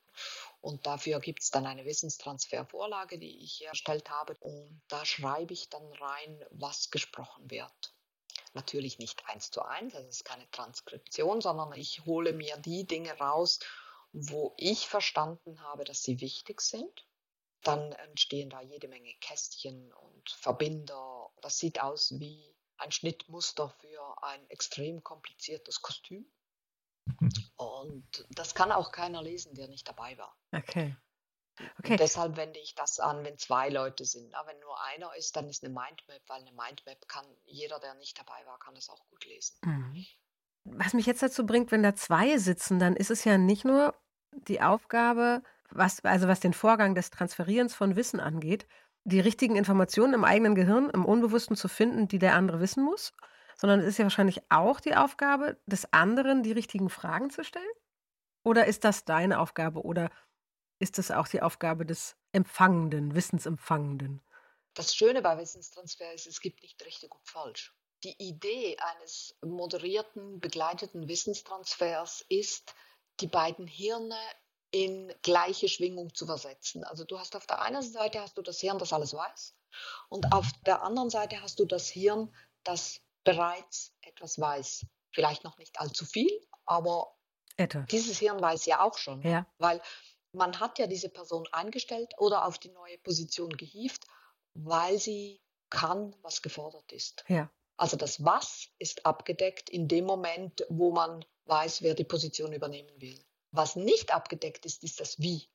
und 0.60 0.86
dafür 0.86 1.18
gibt 1.20 1.42
es 1.42 1.50
dann 1.50 1.66
eine 1.66 1.84
Wissenstransfervorlage, 1.86 3.18
die 3.18 3.42
ich 3.42 3.64
erstellt 3.64 4.10
habe 4.10 4.34
und 4.40 4.82
da 4.88 5.04
schreibe 5.04 5.52
ich 5.54 5.68
dann 5.70 5.86
rein, 5.94 6.44
was 6.50 6.90
gesprochen 6.90 7.50
wird. 7.50 7.94
Natürlich 8.54 8.98
nicht 8.98 9.26
eins 9.28 9.50
zu 9.50 9.62
eins, 9.62 9.94
das 9.94 10.06
ist 10.06 10.24
keine 10.24 10.48
Transkription, 10.52 11.40
sondern 11.40 11.72
ich 11.72 12.04
hole 12.06 12.32
mir 12.32 12.56
die 12.58 12.86
Dinge 12.86 13.12
raus, 13.18 13.58
wo 14.12 14.54
ich 14.56 14.88
verstanden 14.88 15.60
habe, 15.60 15.84
dass 15.84 16.02
sie 16.02 16.20
wichtig 16.20 16.60
sind. 16.60 17.06
Dann 17.62 17.92
entstehen 17.92 18.50
da 18.50 18.60
jede 18.60 18.88
Menge 18.88 19.12
Kästchen 19.20 19.92
und 19.92 20.30
Verbinder. 20.30 21.30
Das 21.40 21.58
sieht 21.58 21.82
aus 21.82 22.18
wie 22.20 22.54
ein 22.76 22.92
Schnittmuster 22.92 23.70
für 23.80 24.22
ein 24.22 24.48
extrem 24.50 25.02
kompliziertes 25.02 25.82
Kostüm. 25.82 26.26
Und 27.56 28.26
das 28.30 28.54
kann 28.54 28.72
auch 28.72 28.92
keiner 28.92 29.22
lesen, 29.22 29.54
der 29.54 29.68
nicht 29.68 29.88
dabei 29.88 30.16
war. 30.18 30.36
Okay. 30.52 30.96
Okay. 31.78 31.96
Deshalb 31.96 32.36
wende 32.36 32.58
ich 32.58 32.74
das 32.74 32.98
an, 32.98 33.24
wenn 33.24 33.38
zwei 33.38 33.68
Leute 33.68 34.04
sind. 34.04 34.30
Na, 34.32 34.44
wenn 34.46 34.58
nur 34.60 34.82
einer 34.84 35.14
ist, 35.16 35.36
dann 35.36 35.48
ist 35.48 35.64
eine 35.64 35.72
Mindmap, 35.72 36.20
weil 36.26 36.40
eine 36.40 36.52
Mindmap 36.52 37.06
kann 37.08 37.24
jeder, 37.44 37.78
der 37.78 37.94
nicht 37.94 38.18
dabei 38.18 38.44
war, 38.46 38.58
kann 38.58 38.74
das 38.74 38.88
auch 38.90 39.06
gut 39.08 39.24
lesen. 39.26 39.56
Mhm. 39.64 40.06
Was 40.64 40.94
mich 40.94 41.06
jetzt 41.06 41.22
dazu 41.22 41.46
bringt, 41.46 41.70
wenn 41.70 41.82
da 41.82 41.94
zwei 41.94 42.38
sitzen, 42.38 42.78
dann 42.78 42.96
ist 42.96 43.10
es 43.10 43.24
ja 43.24 43.38
nicht 43.38 43.64
nur 43.64 43.94
die 44.32 44.62
Aufgabe, 44.62 45.42
was, 45.70 46.04
also 46.04 46.26
was 46.26 46.40
den 46.40 46.54
Vorgang 46.54 46.94
des 46.94 47.10
Transferierens 47.10 47.74
von 47.74 47.96
Wissen 47.96 48.18
angeht, 48.18 48.66
die 49.04 49.20
richtigen 49.20 49.56
Informationen 49.56 50.14
im 50.14 50.24
eigenen 50.24 50.54
Gehirn, 50.54 50.90
im 50.90 51.04
Unbewussten 51.04 51.56
zu 51.56 51.68
finden, 51.68 52.08
die 52.08 52.18
der 52.18 52.34
andere 52.34 52.60
wissen 52.60 52.82
muss, 52.82 53.12
sondern 53.56 53.80
es 53.80 53.86
ist 53.86 53.98
ja 53.98 54.04
wahrscheinlich 54.04 54.40
auch 54.50 54.80
die 54.80 54.96
Aufgabe 54.96 55.58
des 55.66 55.92
anderen, 55.92 56.42
die 56.42 56.52
richtigen 56.52 56.88
Fragen 56.88 57.30
zu 57.30 57.44
stellen? 57.44 57.64
Oder 58.42 58.66
ist 58.66 58.84
das 58.84 59.04
deine 59.04 59.38
Aufgabe 59.38 59.82
oder 59.82 60.10
ist 60.84 60.98
das 60.98 61.10
auch 61.10 61.26
die 61.26 61.40
Aufgabe 61.40 61.86
des 61.86 62.14
Empfangenden, 62.32 63.14
Wissensempfangenden? 63.14 64.22
Das 64.74 64.94
Schöne 64.94 65.22
bei 65.22 65.38
Wissenstransfer 65.38 66.12
ist, 66.12 66.26
es 66.26 66.40
gibt 66.42 66.62
nicht 66.62 66.84
richtig 66.84 67.14
und 67.14 67.26
falsch. 67.26 67.74
Die 68.02 68.14
Idee 68.18 68.76
eines 68.78 69.34
moderierten, 69.42 70.40
begleiteten 70.40 71.08
Wissenstransfers 71.08 72.22
ist, 72.28 72.74
die 73.20 73.28
beiden 73.28 73.66
Hirne 73.66 74.18
in 74.72 75.10
gleiche 75.22 75.68
Schwingung 75.68 76.12
zu 76.12 76.26
versetzen. 76.26 76.84
Also 76.84 77.04
du 77.04 77.18
hast 77.18 77.34
auf 77.34 77.46
der 77.46 77.62
einen 77.62 77.80
Seite 77.80 78.20
hast 78.20 78.36
du 78.36 78.42
das 78.42 78.60
Hirn, 78.60 78.78
das 78.78 78.92
alles 78.92 79.14
weiß, 79.14 79.54
und 80.10 80.32
auf 80.32 80.46
der 80.66 80.82
anderen 80.82 81.08
Seite 81.08 81.40
hast 81.40 81.58
du 81.60 81.64
das 81.64 81.88
Hirn, 81.88 82.34
das 82.62 83.00
bereits 83.22 83.94
etwas 84.02 84.38
weiß. 84.38 84.84
Vielleicht 85.12 85.44
noch 85.44 85.56
nicht 85.56 85.80
allzu 85.80 86.04
viel, 86.04 86.30
aber 86.66 87.16
Etwas. 87.56 87.86
dieses 87.86 88.18
Hirn 88.18 88.40
weiß 88.40 88.66
ja 88.66 88.82
auch 88.82 88.98
schon. 88.98 89.22
Ja. 89.22 89.46
Weil 89.58 89.80
man 90.34 90.58
hat 90.60 90.78
ja 90.78 90.86
diese 90.86 91.08
Person 91.08 91.46
eingestellt 91.52 92.12
oder 92.18 92.46
auf 92.46 92.58
die 92.58 92.70
neue 92.70 92.98
Position 92.98 93.50
gehievt, 93.50 94.04
weil 94.54 94.98
sie 94.98 95.40
kann, 95.70 96.14
was 96.22 96.42
gefordert 96.42 96.92
ist. 96.92 97.24
Ja. 97.28 97.50
Also 97.76 97.96
das 97.96 98.24
Was 98.24 98.68
ist 98.78 99.04
abgedeckt 99.04 99.68
in 99.70 99.88
dem 99.88 100.04
Moment, 100.04 100.64
wo 100.68 100.92
man 100.92 101.24
weiß, 101.46 101.82
wer 101.82 101.94
die 101.94 102.04
Position 102.04 102.52
übernehmen 102.52 103.00
will. 103.00 103.22
Was 103.50 103.76
nicht 103.76 104.14
abgedeckt 104.14 104.64
ist, 104.66 104.84
ist 104.84 105.00
das 105.00 105.18
Wie. 105.20 105.48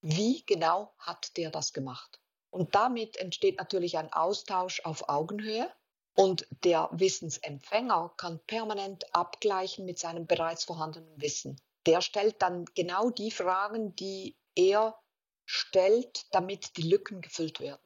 Wie 0.00 0.44
genau 0.46 0.94
hat 0.98 1.36
der 1.36 1.50
das 1.50 1.72
gemacht? 1.72 2.20
Und 2.50 2.74
damit 2.74 3.16
entsteht 3.16 3.58
natürlich 3.58 3.98
ein 3.98 4.12
Austausch 4.12 4.80
auf 4.84 5.08
Augenhöhe 5.08 5.70
und 6.14 6.46
der 6.64 6.88
Wissensempfänger 6.92 8.14
kann 8.16 8.40
permanent 8.46 9.14
abgleichen 9.14 9.84
mit 9.84 9.98
seinem 9.98 10.26
bereits 10.26 10.64
vorhandenen 10.64 11.20
Wissen. 11.20 11.60
Der 11.86 12.00
stellt 12.00 12.36
dann 12.40 12.64
genau 12.74 13.10
die 13.10 13.30
Fragen, 13.30 13.94
die 13.96 14.36
er 14.54 14.94
stellt, 15.46 16.26
damit 16.32 16.76
die 16.76 16.82
Lücken 16.82 17.20
gefüllt 17.20 17.60
werden. 17.60 17.80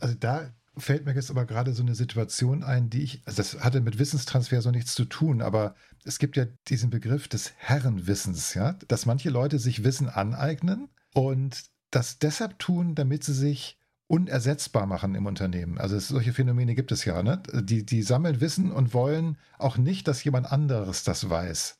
Also 0.00 0.14
da 0.14 0.52
fällt 0.76 1.04
mir 1.04 1.14
jetzt 1.14 1.30
aber 1.30 1.44
gerade 1.44 1.72
so 1.72 1.82
eine 1.82 1.94
Situation 1.94 2.62
ein, 2.62 2.90
die 2.90 3.02
ich, 3.02 3.22
also 3.24 3.38
das 3.38 3.60
hatte 3.60 3.80
mit 3.80 3.98
Wissenstransfer 3.98 4.62
so 4.62 4.70
nichts 4.70 4.94
zu 4.94 5.04
tun, 5.04 5.42
aber 5.42 5.74
es 6.04 6.18
gibt 6.18 6.36
ja 6.36 6.46
diesen 6.68 6.90
Begriff 6.90 7.28
des 7.28 7.52
Herrenwissens, 7.56 8.54
ja, 8.54 8.74
dass 8.88 9.06
manche 9.06 9.30
Leute 9.30 9.58
sich 9.58 9.84
Wissen 9.84 10.08
aneignen 10.08 10.88
und 11.14 11.64
das 11.90 12.18
deshalb 12.18 12.58
tun, 12.58 12.94
damit 12.94 13.24
sie 13.24 13.34
sich 13.34 13.78
unersetzbar 14.06 14.86
machen 14.86 15.14
im 15.14 15.26
Unternehmen. 15.26 15.78
Also 15.78 15.96
es, 15.96 16.08
solche 16.08 16.32
Phänomene 16.32 16.74
gibt 16.74 16.92
es 16.92 17.04
ja. 17.04 17.22
Ne? 17.22 17.42
Die, 17.52 17.84
die 17.84 18.02
sammeln 18.02 18.40
Wissen 18.40 18.72
und 18.72 18.94
wollen 18.94 19.36
auch 19.58 19.76
nicht, 19.76 20.08
dass 20.08 20.24
jemand 20.24 20.50
anderes 20.50 21.04
das 21.04 21.28
weiß. 21.28 21.77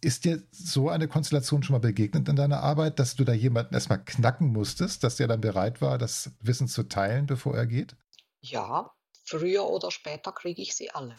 Ist 0.00 0.24
dir 0.24 0.42
so 0.50 0.88
eine 0.88 1.08
Konstellation 1.08 1.62
schon 1.62 1.74
mal 1.74 1.80
begegnet 1.80 2.28
in 2.28 2.36
deiner 2.36 2.62
Arbeit, 2.62 2.98
dass 2.98 3.16
du 3.16 3.24
da 3.24 3.32
jemanden 3.32 3.74
erstmal 3.74 4.04
knacken 4.04 4.52
musstest, 4.52 5.02
dass 5.02 5.16
der 5.16 5.26
dann 5.26 5.40
bereit 5.40 5.80
war, 5.80 5.98
das 5.98 6.30
Wissen 6.40 6.68
zu 6.68 6.84
teilen, 6.84 7.26
bevor 7.26 7.56
er 7.56 7.66
geht? 7.66 7.96
Ja, 8.40 8.90
früher 9.24 9.64
oder 9.64 9.90
später 9.90 10.32
kriege 10.32 10.62
ich 10.62 10.76
sie 10.76 10.90
alle. 10.90 11.16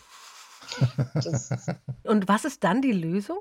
und 2.03 2.27
was 2.27 2.45
ist 2.45 2.63
dann 2.63 2.81
die 2.81 2.93
Lösung? 2.93 3.39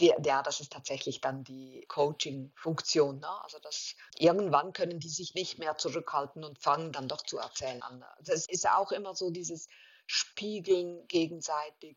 die, 0.00 0.12
ja, 0.24 0.42
das 0.42 0.60
ist 0.60 0.72
tatsächlich 0.72 1.20
dann 1.20 1.44
die 1.44 1.84
Coaching-Funktion. 1.88 3.20
Ne? 3.20 3.42
Also 3.42 3.58
das, 3.58 3.94
irgendwann 4.16 4.72
können 4.72 4.98
die 4.98 5.08
sich 5.08 5.34
nicht 5.34 5.58
mehr 5.58 5.76
zurückhalten 5.76 6.42
und 6.42 6.58
fangen 6.58 6.92
dann 6.92 7.08
doch 7.08 7.22
zu 7.22 7.38
erzählen 7.38 7.82
an. 7.82 8.04
Das 8.20 8.46
ist 8.46 8.68
auch 8.68 8.92
immer 8.92 9.14
so 9.14 9.30
dieses 9.30 9.68
Spiegeln 10.06 11.06
gegenseitig. 11.06 11.96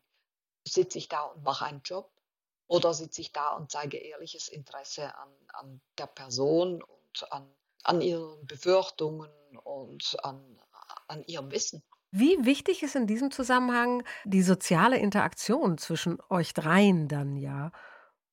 Sitze 0.66 0.98
ich 0.98 1.08
da 1.08 1.22
und 1.22 1.42
mache 1.42 1.66
einen 1.66 1.82
Job 1.82 2.10
oder 2.66 2.94
sitze 2.94 3.20
ich 3.20 3.32
da 3.32 3.50
und 3.50 3.70
zeige 3.70 3.98
ehrliches 3.98 4.48
Interesse 4.48 5.16
an, 5.16 5.28
an 5.52 5.80
der 5.98 6.06
Person 6.06 6.82
und 6.82 7.32
an, 7.32 7.48
an 7.82 8.00
ihren 8.00 8.46
Befürchtungen 8.46 9.30
und 9.62 10.16
an, 10.22 10.58
an 11.08 11.22
ihrem 11.24 11.50
Wissen. 11.50 11.82
Wie 12.10 12.36
wichtig 12.44 12.82
ist 12.82 12.94
in 12.94 13.06
diesem 13.06 13.30
Zusammenhang 13.30 14.04
die 14.24 14.42
soziale 14.42 14.98
Interaktion 14.98 15.78
zwischen 15.78 16.18
euch 16.30 16.54
dreien 16.54 17.08
dann 17.08 17.36
ja? 17.36 17.72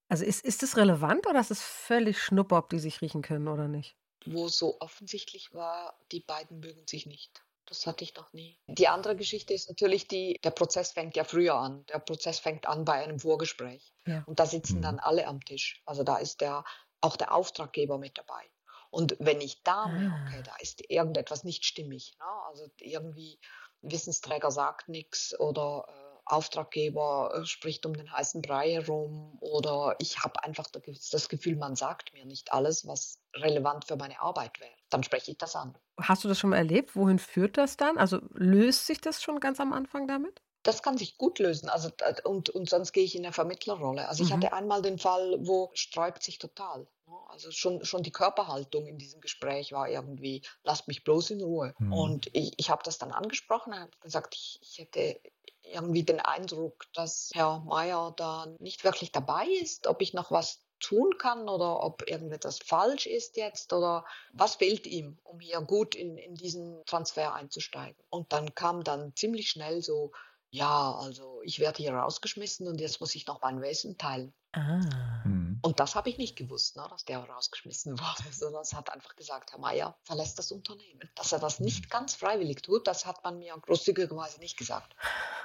Also 0.07 0.25
ist, 0.25 0.43
ist 0.45 0.61
es 0.61 0.77
relevant 0.77 1.25
oder 1.25 1.39
ist 1.39 1.51
es 1.51 1.63
völlig 1.63 2.21
schnuppe, 2.21 2.55
ob 2.55 2.69
die 2.69 2.79
sich 2.79 3.01
riechen 3.01 3.21
können 3.21 3.47
oder 3.47 3.67
nicht? 3.67 3.95
Wo 4.25 4.49
so 4.49 4.79
offensichtlich 4.79 5.53
war, 5.53 5.97
die 6.11 6.19
beiden 6.19 6.59
mögen 6.59 6.85
sich 6.85 7.05
nicht. 7.05 7.43
Das 7.71 7.87
hatte 7.87 8.03
ich 8.03 8.13
noch 8.15 8.33
nie. 8.33 8.59
Die 8.67 8.89
andere 8.89 9.15
Geschichte 9.15 9.53
ist 9.53 9.69
natürlich 9.69 10.05
die, 10.05 10.37
der 10.43 10.51
Prozess 10.51 10.91
fängt 10.91 11.15
ja 11.15 11.23
früher 11.23 11.55
an. 11.55 11.85
Der 11.85 11.99
Prozess 11.99 12.37
fängt 12.37 12.67
an 12.67 12.83
bei 12.83 13.01
einem 13.01 13.17
Vorgespräch. 13.17 13.93
Ja. 14.05 14.23
Und 14.25 14.41
da 14.41 14.45
sitzen 14.45 14.79
mhm. 14.79 14.81
dann 14.81 14.99
alle 14.99 15.25
am 15.25 15.39
Tisch. 15.39 15.81
Also 15.85 16.03
da 16.03 16.17
ist 16.17 16.41
der, 16.41 16.65
auch 16.99 17.15
der 17.15 17.33
Auftraggeber 17.33 17.97
mit 17.97 18.17
dabei. 18.17 18.43
Und 18.89 19.15
wenn 19.19 19.39
ich 19.39 19.63
da 19.63 19.87
merke, 19.87 20.39
ah. 20.39 20.41
da 20.43 20.55
ist 20.59 20.83
irgendetwas 20.89 21.45
nicht 21.45 21.63
stimmig, 21.63 22.13
ne? 22.19 22.25
also 22.49 22.69
irgendwie 22.77 23.39
Wissensträger 23.79 24.51
sagt 24.51 24.89
nichts 24.89 25.33
oder 25.39 25.85
äh, 25.87 26.10
Auftraggeber 26.25 27.33
äh, 27.35 27.45
spricht 27.45 27.85
um 27.85 27.93
den 27.93 28.11
heißen 28.11 28.41
Brei 28.41 28.71
herum 28.71 29.37
oder 29.39 29.95
ich 29.99 30.19
habe 30.19 30.43
einfach 30.43 30.69
das 30.71 31.29
Gefühl, 31.29 31.55
man 31.55 31.75
sagt 31.75 32.13
mir 32.13 32.25
nicht 32.25 32.53
alles, 32.53 32.87
was 32.87 33.19
relevant 33.35 33.85
für 33.85 33.95
meine 33.95 34.19
Arbeit 34.21 34.59
wäre. 34.59 34.71
Dann 34.89 35.03
spreche 35.03 35.31
ich 35.31 35.37
das 35.37 35.55
an. 35.55 35.77
Hast 35.99 36.23
du 36.23 36.27
das 36.27 36.39
schon 36.39 36.51
mal 36.51 36.57
erlebt? 36.57 36.95
Wohin 36.95 37.19
führt 37.19 37.57
das 37.57 37.77
dann? 37.77 37.97
Also 37.97 38.19
löst 38.33 38.87
sich 38.87 39.01
das 39.01 39.21
schon 39.21 39.39
ganz 39.39 39.59
am 39.59 39.73
Anfang 39.73 40.07
damit? 40.07 40.41
Das 40.63 40.83
kann 40.83 40.97
sich 40.97 41.17
gut 41.17 41.39
lösen. 41.39 41.69
Also, 41.69 41.89
und, 42.23 42.49
und 42.49 42.69
sonst 42.69 42.91
gehe 42.91 43.03
ich 43.03 43.15
in 43.15 43.25
eine 43.25 43.33
Vermittlerrolle. 43.33 44.07
Also 44.07 44.23
ich 44.23 44.29
mhm. 44.29 44.35
hatte 44.35 44.53
einmal 44.53 44.81
den 44.81 44.99
Fall, 44.99 45.37
wo 45.39 45.71
sträubt 45.73 46.21
sich 46.21 46.37
total. 46.37 46.87
Ne? 47.11 47.17
Also 47.27 47.51
schon, 47.51 47.83
schon 47.83 48.03
die 48.03 48.11
Körperhaltung 48.11 48.87
in 48.87 48.97
diesem 48.97 49.21
Gespräch 49.21 49.71
war 49.73 49.89
irgendwie, 49.89 50.41
lasst 50.63 50.87
mich 50.87 51.03
bloß 51.03 51.31
in 51.31 51.41
Ruhe. 51.41 51.75
Mhm. 51.77 51.93
Und 51.93 52.27
ich, 52.33 52.53
ich 52.57 52.69
habe 52.69 52.83
das 52.83 52.97
dann 52.97 53.11
angesprochen, 53.11 53.77
habe 53.77 53.91
gesagt, 53.99 54.35
ich, 54.35 54.59
ich 54.61 54.79
hätte 54.79 55.19
irgendwie 55.63 56.03
den 56.03 56.19
Eindruck, 56.19 56.85
dass 56.93 57.29
Herr 57.33 57.59
Mayer 57.59 58.13
da 58.15 58.47
nicht 58.59 58.83
wirklich 58.83 59.11
dabei 59.11 59.45
ist, 59.61 59.87
ob 59.87 60.01
ich 60.01 60.13
noch 60.13 60.31
was 60.31 60.61
tun 60.79 61.17
kann 61.19 61.47
oder 61.47 61.83
ob 61.83 62.09
irgendetwas 62.09 62.57
falsch 62.57 63.05
ist 63.05 63.37
jetzt 63.37 63.71
oder 63.71 64.03
was 64.33 64.55
fehlt 64.55 64.87
ihm, 64.87 65.19
um 65.23 65.39
hier 65.39 65.61
gut 65.61 65.93
in, 65.93 66.17
in 66.17 66.33
diesen 66.33 66.83
Transfer 66.85 67.35
einzusteigen. 67.35 68.03
Und 68.09 68.33
dann 68.33 68.55
kam 68.55 68.83
dann 68.83 69.15
ziemlich 69.15 69.49
schnell 69.49 69.83
so, 69.83 70.11
ja, 70.49 70.93
also 70.95 71.41
ich 71.43 71.59
werde 71.59 71.77
hier 71.77 71.93
rausgeschmissen 71.93 72.67
und 72.67 72.81
jetzt 72.81 72.99
muss 72.99 73.13
ich 73.13 73.27
noch 73.27 73.41
mein 73.41 73.61
Wesen 73.61 73.97
teilen. 73.97 74.33
Ah. 74.53 75.21
Mhm. 75.23 75.40
Und 75.61 75.79
das 75.79 75.95
habe 75.95 76.09
ich 76.09 76.17
nicht 76.17 76.35
gewusst, 76.35 76.75
ne, 76.75 76.85
dass 76.89 77.05
der 77.05 77.19
rausgeschmissen 77.19 77.91
wurde, 77.99 78.33
sondern 78.33 78.61
es 78.61 78.73
hat 78.73 78.91
einfach 78.91 79.15
gesagt, 79.15 79.51
Herr 79.51 79.59
Mayer 79.59 79.97
verlässt 80.03 80.39
das 80.39 80.51
Unternehmen. 80.51 81.09
Dass 81.15 81.31
er 81.31 81.39
das 81.39 81.59
nicht 81.59 81.89
ganz 81.89 82.15
freiwillig 82.15 82.61
tut, 82.61 82.87
das 82.87 83.05
hat 83.05 83.23
man 83.23 83.39
mir 83.39 83.55
großzügigerweise 83.61 84.39
nicht 84.39 84.57
gesagt. 84.57 84.95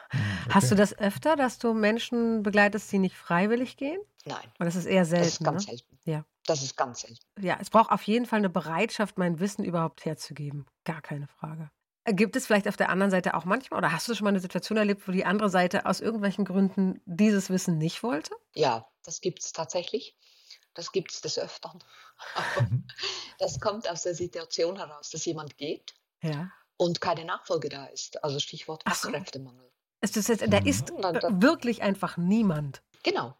Okay. 0.09 0.23
Hast 0.51 0.71
du 0.71 0.75
das 0.75 0.97
öfter, 0.99 1.37
dass 1.37 1.59
du 1.59 1.75
Menschen 1.75 2.43
begleitest, 2.43 2.91
die 2.93 2.99
nicht 2.99 3.17
freiwillig 3.17 3.77
gehen? 3.77 4.01
Nein. 4.25 4.53
Und 4.59 4.67
das 4.67 4.77
ist 4.77 4.87
eher 4.87 5.05
selten. 5.05 5.25
Das 5.25 5.33
ist 5.33 5.45
ganz 5.45 5.67
ne? 5.67 5.73
selten. 5.73 5.99
Ja. 6.05 6.25
Das 6.47 6.63
ist 6.63 6.77
ganz 6.77 7.01
selten. 7.01 7.25
Ja, 7.41 7.59
es 7.61 7.71
braucht 7.71 7.91
auf 7.91 8.03
jeden 8.05 8.27
Fall 8.27 8.39
eine 8.39 8.51
Bereitschaft, 8.51 9.19
mein 9.19 9.41
Wissen 9.41 9.65
überhaupt 9.65 10.05
herzugeben. 10.05 10.67
Gar 10.85 11.03
keine 11.03 11.27
Frage. 11.27 11.71
Gibt 12.09 12.37
es 12.37 12.47
vielleicht 12.47 12.69
auf 12.69 12.77
der 12.77 12.89
anderen 12.89 13.11
Seite 13.11 13.35
auch 13.35 13.45
manchmal, 13.45 13.79
oder 13.79 13.91
hast 13.91 14.09
du 14.09 14.15
schon 14.15 14.25
mal 14.25 14.31
eine 14.31 14.39
Situation 14.39 14.79
erlebt, 14.79 15.09
wo 15.09 15.13
die 15.13 15.25
andere 15.25 15.51
Seite 15.51 15.87
aus 15.87 16.01
irgendwelchen 16.01 16.45
Gründen 16.45 17.01
dieses 17.05 17.51
Wissen 17.51 17.79
nicht 17.79 18.05
wollte? 18.05 18.33
Ja, 18.55 18.87
das 19.07 19.21
gibt 19.21 19.43
es 19.43 19.53
tatsächlich. 19.53 20.17
Das 20.75 20.93
gibt 20.93 21.13
es 21.13 21.21
des 21.23 21.39
Öfteren. 21.39 21.83
Aber 22.35 22.63
mhm. 22.63 22.87
das 23.39 23.61
kommt 23.61 23.89
aus 23.89 24.03
der 24.03 24.15
Situation 24.15 24.77
heraus, 24.77 25.11
dass 25.11 25.25
jemand 25.25 25.57
geht 25.57 25.95
ja. 26.23 26.51
und 26.77 27.01
keine 27.01 27.25
Nachfolge 27.25 27.69
da 27.69 27.87
ist. 27.87 28.23
Also 28.23 28.39
Stichwort 28.39 28.83
Fachkräftemangel. 28.87 29.71
So. 30.05 30.21
Ist 30.21 30.43
da 30.43 30.61
mhm. 30.61 30.67
ist 30.67 30.91
wirklich 30.91 31.83
einfach 31.83 32.17
niemand. 32.17 32.83
Genau. 33.03 33.35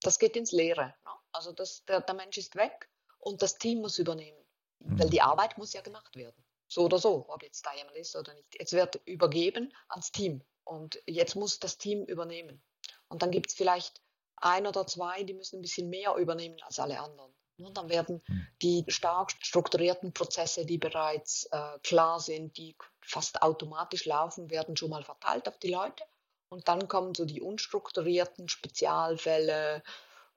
Das 0.00 0.18
geht 0.18 0.36
ins 0.36 0.52
Leere. 0.52 0.94
Ne? 1.04 1.12
Also 1.32 1.52
das, 1.52 1.84
der, 1.84 2.00
der 2.00 2.14
Mensch 2.14 2.36
ist 2.38 2.56
weg 2.56 2.90
und 3.18 3.40
das 3.42 3.56
Team 3.56 3.80
muss 3.80 3.98
übernehmen. 3.98 4.38
Weil 4.80 5.08
die 5.08 5.22
Arbeit 5.22 5.56
muss 5.56 5.72
ja 5.72 5.80
gemacht 5.80 6.14
werden. 6.16 6.44
So 6.68 6.82
oder 6.82 6.98
so, 6.98 7.24
ob 7.28 7.42
jetzt 7.42 7.64
da 7.64 7.74
jemand 7.74 7.96
ist 7.96 8.14
oder 8.16 8.34
nicht. 8.34 8.56
Es 8.58 8.72
wird 8.72 9.00
übergeben 9.06 9.72
ans 9.88 10.12
Team 10.12 10.42
und 10.64 11.00
jetzt 11.06 11.36
muss 11.36 11.58
das 11.58 11.78
Team 11.78 12.04
übernehmen. 12.04 12.62
Und 13.08 13.22
dann 13.22 13.30
gibt 13.30 13.48
es 13.48 13.54
vielleicht 13.54 14.03
ein 14.44 14.66
oder 14.66 14.86
zwei, 14.86 15.22
die 15.22 15.34
müssen 15.34 15.58
ein 15.58 15.62
bisschen 15.62 15.88
mehr 15.88 16.14
übernehmen 16.16 16.56
als 16.62 16.78
alle 16.78 17.00
anderen. 17.00 17.32
Und 17.58 17.76
dann 17.76 17.88
werden 17.88 18.20
hm. 18.26 18.46
die 18.62 18.84
stark 18.88 19.32
strukturierten 19.40 20.12
Prozesse, 20.12 20.66
die 20.66 20.78
bereits 20.78 21.46
äh, 21.52 21.78
klar 21.82 22.18
sind, 22.18 22.56
die 22.56 22.76
fast 23.00 23.42
automatisch 23.42 24.06
laufen, 24.06 24.50
werden 24.50 24.76
schon 24.76 24.90
mal 24.90 25.04
verteilt 25.04 25.48
auf 25.48 25.58
die 25.58 25.70
Leute. 25.70 26.04
Und 26.48 26.68
dann 26.68 26.88
kommen 26.88 27.14
so 27.14 27.24
die 27.24 27.40
unstrukturierten 27.40 28.48
Spezialfälle, 28.48 29.82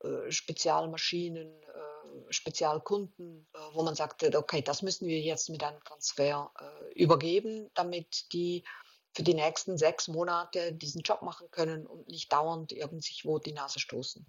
äh, 0.04 0.32
Spezialmaschinen, 0.32 1.48
äh, 1.48 2.32
Spezialkunden, 2.34 3.48
äh, 3.54 3.58
wo 3.74 3.84
man 3.84 3.96
sagt, 3.96 4.24
okay, 4.36 4.62
das 4.62 4.82
müssen 4.82 5.08
wir 5.08 5.20
jetzt 5.20 5.50
mit 5.50 5.64
einem 5.64 5.84
Transfer 5.84 6.52
äh, 6.60 6.94
übergeben, 6.94 7.70
damit 7.74 8.32
die 8.34 8.64
für 9.14 9.24
die 9.24 9.34
nächsten 9.34 9.78
sechs 9.78 10.08
Monate 10.08 10.74
diesen 10.74 11.02
Job 11.02 11.22
machen 11.22 11.50
können 11.52 11.86
und 11.86 12.08
nicht 12.08 12.32
dauernd 12.32 12.72
irgendwo 12.72 13.40
die 13.40 13.54
Nase 13.54 13.80
stoßen. 13.80 14.26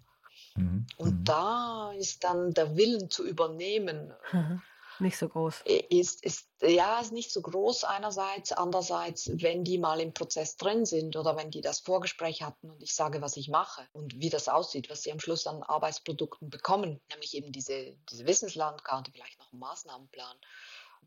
Mhm. 0.55 0.87
Und 0.97 1.19
mhm. 1.19 1.23
da 1.23 1.91
ist 1.93 2.23
dann 2.23 2.53
der 2.53 2.75
Willen 2.75 3.09
zu 3.09 3.25
übernehmen. 3.25 4.13
Mhm. 4.31 4.61
Nicht 4.99 5.17
so 5.17 5.29
groß. 5.29 5.61
Ist, 5.89 6.25
ist, 6.25 6.49
ja, 6.61 6.99
ist 6.99 7.13
nicht 7.13 7.31
so 7.31 7.41
groß 7.41 7.85
einerseits. 7.85 8.51
Andererseits, 8.51 9.31
wenn 9.33 9.63
die 9.63 9.77
mal 9.77 10.01
im 10.01 10.13
Prozess 10.13 10.57
drin 10.57 10.85
sind 10.85 11.15
oder 11.15 11.37
wenn 11.37 11.51
die 11.51 11.61
das 11.61 11.79
Vorgespräch 11.79 12.43
hatten 12.43 12.69
und 12.69 12.83
ich 12.83 12.93
sage, 12.93 13.21
was 13.21 13.37
ich 13.37 13.47
mache 13.47 13.87
und 13.93 14.19
wie 14.19 14.29
das 14.29 14.49
aussieht, 14.49 14.89
was 14.89 15.03
sie 15.03 15.13
am 15.13 15.21
Schluss 15.21 15.47
an 15.47 15.63
Arbeitsprodukten 15.63 16.49
bekommen, 16.49 16.99
nämlich 17.09 17.33
eben 17.33 17.53
diese, 17.53 17.95
diese 18.09 18.27
Wissenslandkarte, 18.27 19.11
vielleicht 19.11 19.39
noch 19.39 19.51
einen 19.53 19.61
Maßnahmenplan, 19.61 20.35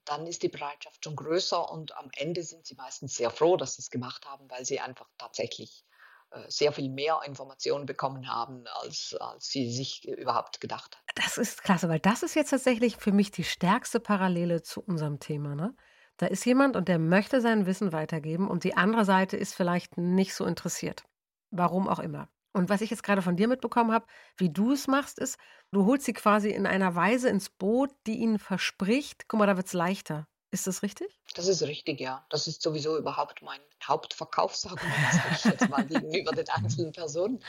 dann 0.04 0.26
ist 0.26 0.42
die 0.42 0.48
Bereitschaft 0.48 1.04
schon 1.04 1.16
größer 1.16 1.70
und 1.70 1.96
am 1.96 2.10
Ende 2.16 2.42
sind 2.42 2.66
sie 2.66 2.74
meistens 2.74 3.14
sehr 3.14 3.30
froh, 3.30 3.56
dass 3.56 3.76
sie 3.76 3.82
es 3.82 3.90
gemacht 3.90 4.26
haben, 4.26 4.50
weil 4.50 4.64
sie 4.64 4.80
einfach 4.80 5.08
tatsächlich 5.18 5.84
äh, 6.30 6.50
sehr 6.50 6.72
viel 6.72 6.88
mehr 6.88 7.20
Informationen 7.24 7.86
bekommen 7.86 8.28
haben, 8.28 8.64
als, 8.82 9.14
als 9.20 9.48
sie 9.48 9.70
sich 9.70 10.06
überhaupt 10.08 10.60
gedacht 10.60 10.96
haben. 10.96 11.04
Das 11.14 11.38
ist 11.38 11.62
klasse, 11.62 11.88
weil 11.88 12.00
das 12.00 12.22
ist 12.22 12.34
jetzt 12.34 12.50
tatsächlich 12.50 12.96
für 12.96 13.12
mich 13.12 13.30
die 13.30 13.44
stärkste 13.44 14.00
Parallele 14.00 14.62
zu 14.62 14.80
unserem 14.80 15.20
Thema. 15.20 15.54
Ne? 15.54 15.74
Da 16.16 16.26
ist 16.26 16.44
jemand 16.44 16.76
und 16.76 16.88
der 16.88 16.98
möchte 16.98 17.40
sein 17.40 17.66
Wissen 17.66 17.92
weitergeben 17.92 18.48
und 18.48 18.64
die 18.64 18.76
andere 18.76 19.04
Seite 19.04 19.36
ist 19.36 19.54
vielleicht 19.54 19.98
nicht 19.98 20.34
so 20.34 20.44
interessiert. 20.44 21.04
Warum 21.50 21.88
auch 21.88 21.98
immer. 21.98 22.28
Und 22.52 22.68
was 22.68 22.82
ich 22.82 22.90
jetzt 22.90 23.02
gerade 23.02 23.22
von 23.22 23.36
dir 23.36 23.48
mitbekommen 23.48 23.92
habe, 23.92 24.06
wie 24.36 24.50
du 24.50 24.72
es 24.72 24.86
machst, 24.86 25.18
ist, 25.18 25.38
du 25.70 25.86
holst 25.86 26.04
sie 26.04 26.12
quasi 26.12 26.50
in 26.50 26.66
einer 26.66 26.94
Weise 26.94 27.28
ins 27.28 27.48
Boot, 27.48 27.90
die 28.06 28.18
ihnen 28.18 28.38
verspricht, 28.38 29.28
guck 29.28 29.40
mal, 29.40 29.46
da 29.46 29.56
wird 29.56 29.66
es 29.66 29.72
leichter. 29.72 30.26
Ist 30.52 30.66
das 30.66 30.82
richtig? 30.82 31.18
Das 31.34 31.48
ist 31.48 31.62
richtig, 31.62 31.98
ja. 31.98 32.26
Das 32.28 32.46
ist 32.46 32.60
sowieso 32.60 32.98
überhaupt 32.98 33.40
mein 33.40 33.60
Hauptverkaufsargument, 33.82 35.12
sage 35.12 35.34
ich 35.34 35.44
jetzt 35.44 35.68
mal, 35.70 35.86
gegenüber 35.86 36.32
den 36.32 36.48
einzelnen 36.50 36.92
Personen. 36.92 37.42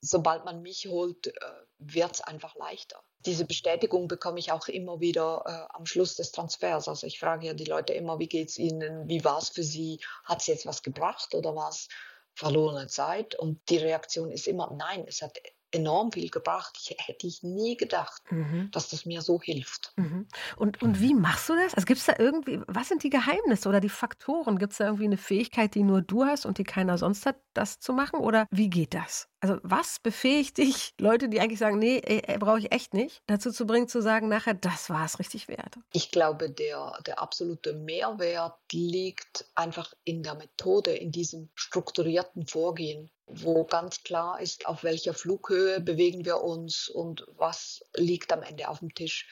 Sobald 0.00 0.44
man 0.44 0.62
mich 0.62 0.86
holt, 0.86 1.26
äh, 1.26 1.32
wird 1.78 2.14
es 2.14 2.20
einfach 2.20 2.54
leichter. 2.54 3.02
Diese 3.26 3.44
Bestätigung 3.44 4.06
bekomme 4.06 4.38
ich 4.38 4.52
auch 4.52 4.68
immer 4.68 5.00
wieder 5.00 5.42
äh, 5.46 5.74
am 5.76 5.84
Schluss 5.84 6.14
des 6.14 6.30
Transfers. 6.30 6.86
Also 6.86 7.08
ich 7.08 7.18
frage 7.18 7.48
ja 7.48 7.54
die 7.54 7.64
Leute 7.64 7.92
immer, 7.92 8.20
wie 8.20 8.28
geht 8.28 8.50
es 8.50 8.58
ihnen, 8.58 9.08
wie 9.08 9.24
war 9.24 9.38
es 9.38 9.48
für 9.48 9.64
sie, 9.64 9.98
hat 10.22 10.40
es 10.40 10.46
jetzt 10.46 10.66
was 10.66 10.84
gebracht 10.84 11.34
oder 11.34 11.56
was? 11.56 11.88
Verlorene 12.34 12.86
Zeit. 12.88 13.34
Und 13.34 13.60
die 13.68 13.78
Reaktion 13.78 14.30
ist 14.30 14.46
immer, 14.46 14.72
nein, 14.76 15.04
es 15.06 15.22
hat 15.22 15.38
enorm 15.74 16.12
viel 16.12 16.30
gebracht. 16.30 16.78
Ich, 16.80 16.96
hätte 16.98 17.26
ich 17.26 17.42
nie 17.42 17.76
gedacht, 17.76 18.22
mhm. 18.30 18.70
dass 18.72 18.88
das 18.88 19.04
mir 19.04 19.22
so 19.22 19.40
hilft. 19.40 19.92
Mhm. 19.96 20.26
Und, 20.56 20.82
und 20.82 21.00
wie 21.00 21.14
machst 21.14 21.48
du 21.48 21.54
das? 21.54 21.74
Also 21.74 21.86
gibt 21.86 22.00
es 22.00 22.06
da 22.06 22.14
irgendwie, 22.18 22.60
was 22.66 22.88
sind 22.88 23.02
die 23.02 23.10
Geheimnisse 23.10 23.68
oder 23.68 23.80
die 23.80 23.88
Faktoren? 23.88 24.58
Gibt 24.58 24.72
es 24.72 24.78
da 24.78 24.86
irgendwie 24.86 25.04
eine 25.04 25.16
Fähigkeit, 25.16 25.74
die 25.74 25.82
nur 25.82 26.02
du 26.02 26.24
hast 26.24 26.46
und 26.46 26.58
die 26.58 26.64
keiner 26.64 26.98
sonst 26.98 27.26
hat, 27.26 27.36
das 27.52 27.80
zu 27.80 27.92
machen? 27.92 28.20
Oder 28.20 28.46
wie 28.50 28.70
geht 28.70 28.94
das? 28.94 29.28
Also 29.40 29.58
was 29.62 29.98
befähigt 29.98 30.56
dich, 30.56 30.94
Leute, 30.98 31.28
die 31.28 31.38
eigentlich 31.38 31.58
sagen, 31.58 31.78
nee, 31.78 32.00
brauche 32.38 32.60
ich 32.60 32.72
echt 32.72 32.94
nicht, 32.94 33.22
dazu 33.26 33.50
zu 33.50 33.66
bringen, 33.66 33.88
zu 33.88 34.00
sagen 34.00 34.28
nachher, 34.28 34.54
das 34.54 34.88
war 34.88 35.04
es 35.04 35.18
richtig 35.18 35.48
wert? 35.48 35.76
Ich 35.92 36.10
glaube, 36.10 36.48
der, 36.48 36.98
der 37.06 37.20
absolute 37.20 37.74
Mehrwert 37.74 38.56
liegt 38.72 39.44
einfach 39.54 39.92
in 40.04 40.22
der 40.22 40.34
Methode, 40.36 40.92
in 40.92 41.12
diesem 41.12 41.50
strukturierten 41.54 42.46
Vorgehen 42.46 43.10
wo 43.26 43.64
ganz 43.64 44.02
klar 44.02 44.40
ist, 44.40 44.66
auf 44.66 44.82
welcher 44.82 45.14
Flughöhe 45.14 45.80
bewegen 45.80 46.24
wir 46.24 46.42
uns 46.42 46.88
und 46.88 47.26
was 47.36 47.84
liegt 47.96 48.32
am 48.32 48.42
Ende 48.42 48.68
auf 48.68 48.80
dem 48.80 48.94
Tisch. 48.94 49.26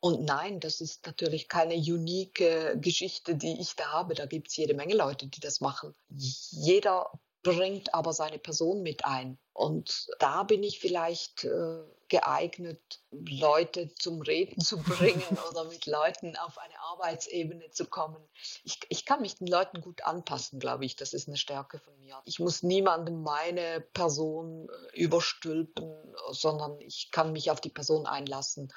Und 0.00 0.24
nein, 0.24 0.60
das 0.60 0.80
ist 0.80 1.06
natürlich 1.06 1.48
keine 1.48 1.74
unique 1.74 2.80
Geschichte, 2.80 3.34
die 3.34 3.60
ich 3.60 3.76
da 3.76 3.92
habe. 3.92 4.14
Da 4.14 4.26
gibt 4.26 4.48
es 4.48 4.56
jede 4.56 4.74
Menge 4.74 4.94
Leute, 4.94 5.26
die 5.26 5.40
das 5.40 5.60
machen. 5.60 5.94
Jeder 6.08 7.10
bringt 7.46 7.94
aber 7.94 8.12
seine 8.12 8.38
Person 8.38 8.82
mit 8.82 9.04
ein. 9.04 9.38
Und 9.52 10.08
da 10.18 10.42
bin 10.42 10.64
ich 10.64 10.80
vielleicht 10.80 11.44
äh, 11.44 11.78
geeignet, 12.08 12.80
Leute 13.12 13.94
zum 13.94 14.20
Reden 14.20 14.60
zu 14.60 14.78
bringen 14.82 15.22
oder 15.48 15.64
mit 15.64 15.86
Leuten 15.86 16.36
auf 16.36 16.58
eine 16.58 16.74
Arbeitsebene 16.92 17.70
zu 17.70 17.86
kommen. 17.86 18.20
Ich, 18.64 18.80
ich 18.88 19.04
kann 19.04 19.22
mich 19.22 19.36
den 19.36 19.46
Leuten 19.46 19.80
gut 19.80 20.02
anpassen, 20.02 20.58
glaube 20.58 20.84
ich. 20.84 20.96
Das 20.96 21.12
ist 21.12 21.28
eine 21.28 21.36
Stärke 21.36 21.78
von 21.78 21.96
mir. 22.00 22.20
Ich 22.24 22.40
muss 22.40 22.64
niemandem 22.64 23.22
meine 23.22 23.80
Person 23.94 24.68
äh, 24.68 25.00
überstülpen, 25.00 25.94
sondern 26.32 26.80
ich 26.80 27.10
kann 27.12 27.32
mich 27.32 27.52
auf 27.52 27.60
die 27.60 27.70
Person 27.70 28.06
einlassen. 28.06 28.72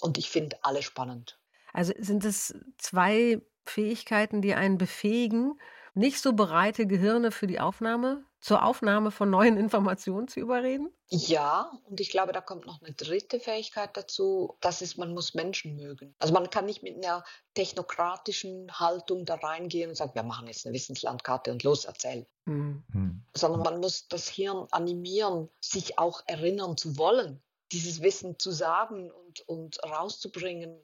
Und 0.00 0.16
ich 0.16 0.30
finde 0.30 0.58
alle 0.62 0.82
spannend. 0.82 1.38
Also 1.72 1.92
sind 1.98 2.24
es 2.24 2.54
zwei 2.78 3.40
Fähigkeiten, 3.64 4.42
die 4.42 4.54
einen 4.54 4.78
befähigen, 4.78 5.58
nicht 5.94 6.20
so 6.20 6.32
bereite 6.32 6.86
Gehirne 6.86 7.30
für 7.30 7.46
die 7.46 7.60
Aufnahme, 7.60 8.24
zur 8.40 8.64
Aufnahme 8.64 9.10
von 9.10 9.30
neuen 9.30 9.56
Informationen 9.58 10.28
zu 10.28 10.40
überreden? 10.40 10.92
Ja, 11.08 11.70
und 11.84 12.00
ich 12.00 12.10
glaube, 12.10 12.32
da 12.32 12.40
kommt 12.40 12.66
noch 12.66 12.80
eine 12.80 12.92
dritte 12.92 13.38
Fähigkeit 13.38 13.96
dazu. 13.96 14.56
Das 14.60 14.82
ist, 14.82 14.96
man 14.96 15.12
muss 15.12 15.34
Menschen 15.34 15.76
mögen. 15.76 16.14
Also 16.18 16.32
man 16.32 16.48
kann 16.50 16.64
nicht 16.64 16.82
mit 16.82 16.96
einer 16.96 17.22
technokratischen 17.54 18.72
Haltung 18.78 19.26
da 19.26 19.34
reingehen 19.34 19.90
und 19.90 19.96
sagen, 19.96 20.14
wir 20.14 20.22
machen 20.22 20.46
jetzt 20.46 20.66
eine 20.66 20.74
Wissenslandkarte 20.74 21.52
und 21.52 21.62
los 21.62 21.84
erzählen. 21.84 22.26
Mhm. 22.46 23.22
Sondern 23.36 23.62
man 23.62 23.80
muss 23.80 24.08
das 24.08 24.28
Hirn 24.28 24.66
animieren, 24.70 25.50
sich 25.60 25.98
auch 25.98 26.22
erinnern 26.26 26.76
zu 26.76 26.96
wollen, 26.96 27.42
dieses 27.72 28.02
Wissen 28.02 28.38
zu 28.38 28.50
sagen 28.50 29.10
und, 29.10 29.48
und 29.48 29.82
rauszubringen 29.84 30.80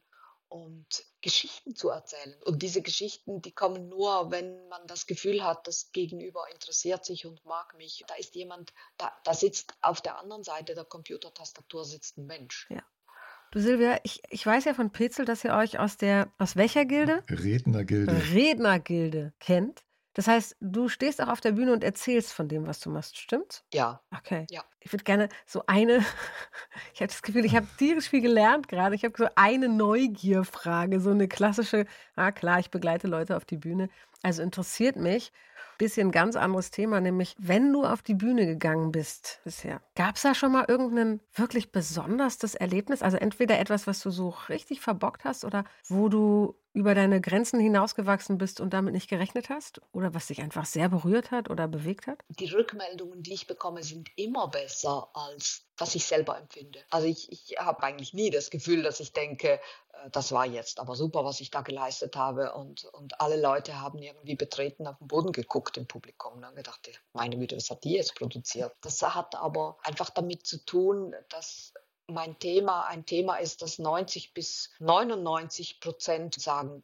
und 0.48 1.04
Geschichten 1.20 1.74
zu 1.74 1.88
erzählen. 1.88 2.34
Und 2.44 2.62
diese 2.62 2.82
Geschichten, 2.82 3.42
die 3.42 3.52
kommen 3.52 3.88
nur, 3.88 4.30
wenn 4.30 4.68
man 4.68 4.86
das 4.86 5.06
Gefühl 5.06 5.42
hat, 5.42 5.66
das 5.66 5.90
Gegenüber 5.92 6.44
interessiert 6.52 7.04
sich 7.04 7.26
und 7.26 7.44
mag 7.44 7.76
mich. 7.76 8.04
Da 8.06 8.14
ist 8.14 8.34
jemand, 8.34 8.72
da, 8.96 9.12
da 9.24 9.34
sitzt 9.34 9.74
auf 9.80 10.00
der 10.00 10.18
anderen 10.18 10.44
Seite 10.44 10.74
der 10.74 10.84
Computertastatur 10.84 11.84
sitzt 11.84 12.18
ein 12.18 12.26
Mensch. 12.26 12.68
Ja. 12.70 12.82
Du 13.50 13.60
Silvia, 13.60 13.98
ich, 14.02 14.22
ich 14.28 14.44
weiß 14.44 14.66
ja 14.66 14.74
von 14.74 14.92
Pilzel, 14.92 15.24
dass 15.24 15.42
ihr 15.42 15.54
euch 15.54 15.78
aus 15.78 15.96
der, 15.96 16.30
aus 16.38 16.54
welcher 16.56 16.84
Gilde? 16.84 17.24
Rednergilde. 17.28 18.12
Rednergilde 18.32 19.32
kennt. 19.40 19.82
Das 20.18 20.26
heißt, 20.26 20.56
du 20.60 20.88
stehst 20.88 21.22
auch 21.22 21.28
auf 21.28 21.40
der 21.40 21.52
Bühne 21.52 21.72
und 21.72 21.84
erzählst 21.84 22.32
von 22.32 22.48
dem, 22.48 22.66
was 22.66 22.80
du 22.80 22.90
machst, 22.90 23.16
stimmt's? 23.16 23.62
Ja. 23.72 24.00
Okay. 24.12 24.48
Ja. 24.50 24.64
Ich 24.80 24.92
würde 24.92 25.04
gerne 25.04 25.28
so 25.46 25.62
eine, 25.68 25.98
ich 26.92 27.00
habe 27.00 27.06
das 27.06 27.22
Gefühl, 27.22 27.44
ich 27.44 27.54
habe 27.54 27.68
tierisch 27.78 28.08
viel 28.08 28.20
gelernt 28.20 28.66
gerade. 28.66 28.96
Ich 28.96 29.04
habe 29.04 29.14
so 29.16 29.28
eine 29.36 29.68
Neugierfrage, 29.68 30.98
so 30.98 31.10
eine 31.10 31.28
klassische, 31.28 31.86
ah 32.16 32.32
klar, 32.32 32.58
ich 32.58 32.72
begleite 32.72 33.06
Leute 33.06 33.36
auf 33.36 33.44
die 33.44 33.58
Bühne. 33.58 33.90
Also 34.20 34.42
interessiert 34.42 34.96
mich, 34.96 35.30
bisschen 35.78 36.10
ganz 36.10 36.36
anderes 36.36 36.70
Thema, 36.70 37.00
nämlich 37.00 37.34
wenn 37.38 37.72
du 37.72 37.84
auf 37.84 38.02
die 38.02 38.14
Bühne 38.14 38.46
gegangen 38.46 38.92
bist 38.92 39.40
bisher, 39.44 39.80
gab 39.94 40.16
es 40.16 40.22
da 40.22 40.34
schon 40.34 40.52
mal 40.52 40.66
irgendein 40.68 41.20
wirklich 41.34 41.72
besonderes 41.72 42.54
Erlebnis? 42.54 43.02
Also 43.02 43.16
entweder 43.16 43.58
etwas, 43.58 43.86
was 43.86 44.00
du 44.00 44.10
so 44.10 44.34
richtig 44.48 44.80
verbockt 44.80 45.24
hast 45.24 45.44
oder 45.44 45.64
wo 45.86 46.08
du 46.08 46.56
über 46.72 46.94
deine 46.94 47.20
Grenzen 47.20 47.58
hinausgewachsen 47.58 48.38
bist 48.38 48.60
und 48.60 48.72
damit 48.72 48.92
nicht 48.92 49.08
gerechnet 49.08 49.48
hast? 49.48 49.80
Oder 49.92 50.14
was 50.14 50.26
dich 50.26 50.42
einfach 50.42 50.66
sehr 50.66 50.88
berührt 50.88 51.30
hat 51.30 51.50
oder 51.50 51.66
bewegt 51.66 52.06
hat? 52.06 52.18
Die 52.28 52.50
Rückmeldungen, 52.50 53.22
die 53.22 53.34
ich 53.34 53.46
bekomme, 53.46 53.82
sind 53.82 54.10
immer 54.16 54.48
besser 54.48 55.08
als 55.14 55.67
was 55.78 55.94
ich 55.94 56.04
selber 56.04 56.36
empfinde. 56.36 56.80
Also 56.90 57.06
ich, 57.06 57.30
ich 57.30 57.56
habe 57.58 57.82
eigentlich 57.82 58.12
nie 58.12 58.30
das 58.30 58.50
Gefühl, 58.50 58.82
dass 58.82 59.00
ich 59.00 59.12
denke, 59.12 59.52
äh, 59.52 60.10
das 60.10 60.32
war 60.32 60.44
jetzt 60.44 60.80
aber 60.80 60.96
super, 60.96 61.24
was 61.24 61.40
ich 61.40 61.50
da 61.50 61.62
geleistet 61.62 62.16
habe. 62.16 62.52
Und, 62.54 62.84
und 62.86 63.20
alle 63.20 63.40
Leute 63.40 63.80
haben 63.80 63.98
irgendwie 63.98 64.34
betreten 64.34 64.86
auf 64.86 64.98
den 64.98 65.08
Boden 65.08 65.32
geguckt 65.32 65.76
im 65.76 65.86
Publikum 65.86 66.34
und 66.34 66.42
dann 66.42 66.54
gedacht, 66.54 66.88
meine 67.12 67.38
Güte, 67.38 67.56
was 67.56 67.70
hat 67.70 67.84
die 67.84 67.92
jetzt 67.92 68.14
produziert? 68.14 68.74
Das 68.80 69.02
hat 69.02 69.34
aber 69.36 69.78
einfach 69.82 70.10
damit 70.10 70.46
zu 70.46 70.64
tun, 70.64 71.14
dass 71.28 71.72
mein 72.06 72.38
Thema 72.38 72.86
ein 72.86 73.04
Thema 73.04 73.36
ist, 73.36 73.62
dass 73.62 73.78
90 73.78 74.34
bis 74.34 74.70
99 74.78 75.80
Prozent 75.80 76.40
sagen, 76.40 76.82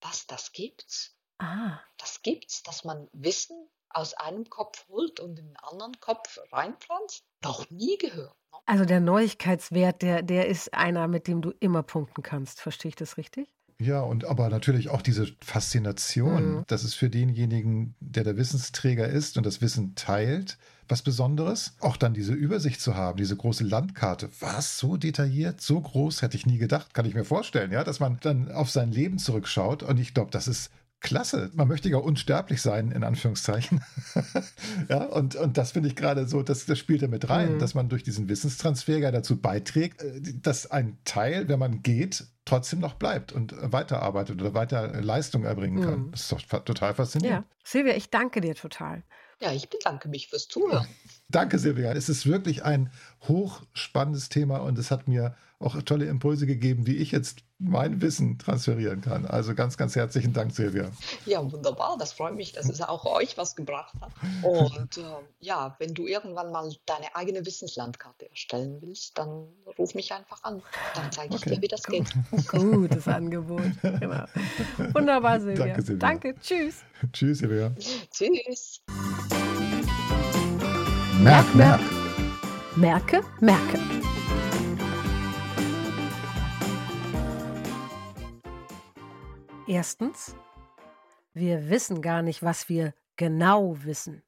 was, 0.00 0.26
das 0.26 0.52
gibt's? 0.52 1.16
Ah. 1.38 1.80
Das 1.96 2.22
gibt's, 2.22 2.62
dass 2.62 2.84
man 2.84 3.08
Wissen 3.12 3.68
aus 3.90 4.14
einem 4.14 4.48
Kopf 4.48 4.86
holt 4.88 5.20
und 5.20 5.38
in 5.38 5.46
den 5.46 5.56
anderen 5.56 5.98
Kopf 6.00 6.38
reinpflanzt? 6.52 7.24
Noch 7.42 7.70
nie 7.70 7.96
gehört. 7.98 8.36
Ne? 8.52 8.58
Also 8.66 8.84
der 8.84 9.00
Neuigkeitswert, 9.00 10.02
der, 10.02 10.22
der 10.22 10.48
ist 10.48 10.74
einer, 10.74 11.08
mit 11.08 11.26
dem 11.26 11.42
du 11.42 11.52
immer 11.60 11.82
punkten 11.82 12.22
kannst. 12.22 12.60
Verstehe 12.60 12.90
ich 12.90 12.96
das 12.96 13.16
richtig? 13.16 13.48
Ja, 13.78 14.00
und 14.00 14.24
aber 14.24 14.48
natürlich 14.48 14.88
auch 14.88 15.02
diese 15.02 15.26
Faszination, 15.42 16.56
mhm. 16.56 16.64
das 16.66 16.82
ist 16.82 16.94
für 16.94 17.10
denjenigen, 17.10 17.94
der 18.00 18.24
der 18.24 18.38
Wissensträger 18.38 19.06
ist 19.06 19.36
und 19.36 19.44
das 19.44 19.60
Wissen 19.60 19.94
teilt, 19.94 20.56
was 20.88 21.02
Besonderes. 21.02 21.74
Auch 21.80 21.98
dann 21.98 22.14
diese 22.14 22.32
Übersicht 22.32 22.80
zu 22.80 22.94
haben, 22.94 23.18
diese 23.18 23.36
große 23.36 23.64
Landkarte. 23.64 24.30
Was? 24.40 24.78
So 24.78 24.96
detailliert, 24.96 25.60
so 25.60 25.78
groß, 25.78 26.22
hätte 26.22 26.38
ich 26.38 26.46
nie 26.46 26.56
gedacht, 26.56 26.94
kann 26.94 27.04
ich 27.04 27.14
mir 27.14 27.24
vorstellen, 27.24 27.70
ja, 27.70 27.84
dass 27.84 28.00
man 28.00 28.18
dann 28.22 28.50
auf 28.50 28.70
sein 28.70 28.92
Leben 28.92 29.18
zurückschaut. 29.18 29.82
Und 29.82 29.98
ich 29.98 30.14
glaube, 30.14 30.30
das 30.30 30.48
ist 30.48 30.70
klasse. 31.06 31.50
Man 31.54 31.68
möchte 31.68 31.88
ja 31.88 31.98
unsterblich 31.98 32.60
sein, 32.60 32.90
in 32.90 33.04
Anführungszeichen. 33.04 33.82
ja, 34.88 35.04
und, 35.04 35.36
und 35.36 35.56
das 35.56 35.72
finde 35.72 35.88
ich 35.88 35.96
gerade 35.96 36.26
so, 36.26 36.42
das, 36.42 36.66
das 36.66 36.78
spielt 36.78 37.02
da 37.02 37.06
mit 37.06 37.30
rein, 37.30 37.54
mhm. 37.54 37.58
dass 37.60 37.74
man 37.74 37.88
durch 37.88 38.02
diesenWissenstransfer 38.02 38.98
ja 38.98 39.12
dazu 39.12 39.40
beiträgt, 39.40 40.02
äh, 40.02 40.20
dass 40.42 40.70
ein 40.70 40.98
Teil, 41.04 41.48
wenn 41.48 41.60
man 41.60 41.82
geht, 41.82 42.26
trotzdem 42.44 42.80
noch 42.80 42.94
bleibt 42.94 43.32
und 43.32 43.54
weiterarbeitet 43.56 44.40
oder 44.40 44.52
weiter 44.52 45.00
Leistung 45.00 45.44
erbringen 45.44 45.82
kann. 45.82 46.06
Mhm. 46.06 46.10
Das 46.10 46.22
ist 46.22 46.32
doch 46.32 46.64
total 46.64 46.94
faszinierend. 46.94 47.46
Ja. 47.46 47.56
Silvia, 47.64 47.94
ich 47.94 48.10
danke 48.10 48.40
dir 48.40 48.54
total. 48.54 49.04
Ja, 49.40 49.52
ich 49.52 49.68
bedanke 49.68 50.08
mich 50.08 50.28
fürs 50.28 50.48
Zuhören. 50.48 50.86
Danke, 51.28 51.58
Silvia. 51.58 51.92
Es 51.92 52.08
ist 52.08 52.26
wirklich 52.26 52.64
ein 52.64 52.90
hochspannendes 53.26 54.28
Thema 54.28 54.58
und 54.58 54.78
es 54.78 54.90
hat 54.90 55.08
mir 55.08 55.34
auch 55.58 55.80
tolle 55.82 56.04
Impulse 56.06 56.46
gegeben, 56.46 56.86
wie 56.86 56.96
ich 56.96 57.12
jetzt 57.12 57.38
mein 57.58 58.02
Wissen 58.02 58.38
transferieren 58.38 59.00
kann. 59.00 59.24
Also 59.24 59.54
ganz, 59.54 59.78
ganz 59.78 59.96
herzlichen 59.96 60.34
Dank, 60.34 60.52
Silvia. 60.52 60.90
Ja, 61.24 61.50
wunderbar. 61.50 61.96
Das 61.98 62.12
freut 62.12 62.34
mich, 62.34 62.52
dass 62.52 62.68
es 62.68 62.82
auch 62.82 63.06
euch 63.06 63.38
was 63.38 63.56
gebracht 63.56 63.94
hat. 64.00 64.12
Und 64.42 64.98
äh, 64.98 65.02
ja, 65.40 65.74
wenn 65.78 65.94
du 65.94 66.06
irgendwann 66.06 66.52
mal 66.52 66.70
deine 66.84 67.16
eigene 67.16 67.44
Wissenslandkarte 67.46 68.28
erstellen 68.28 68.78
willst, 68.82 69.16
dann 69.16 69.46
ruf 69.78 69.94
mich 69.94 70.12
einfach 70.12 70.42
an. 70.44 70.62
Dann 70.94 71.10
zeige 71.10 71.36
ich 71.36 71.42
okay. 71.42 71.54
dir, 71.56 71.62
wie 71.62 71.68
das 71.68 71.82
geht. 71.84 72.14
Gutes 72.48 73.08
Angebot. 73.08 73.62
Genau. 73.82 74.24
Wunderbar, 74.92 75.40
Silvia. 75.40 75.66
Danke, 75.66 75.82
Silvia. 75.82 76.08
Danke. 76.08 76.34
Tschüss. 76.38 76.84
Tschüss, 77.12 77.38
Silvia. 77.38 77.74
Tschüss. 78.10 78.82
Merk, 81.26 81.54
merk. 81.56 81.80
Merke, 82.76 83.20
merke. 83.40 83.80
Erstens, 89.66 90.36
wir 91.34 91.68
wissen 91.68 92.00
gar 92.00 92.22
nicht, 92.22 92.44
was 92.44 92.68
wir 92.68 92.94
genau 93.16 93.76
wissen, 93.82 94.22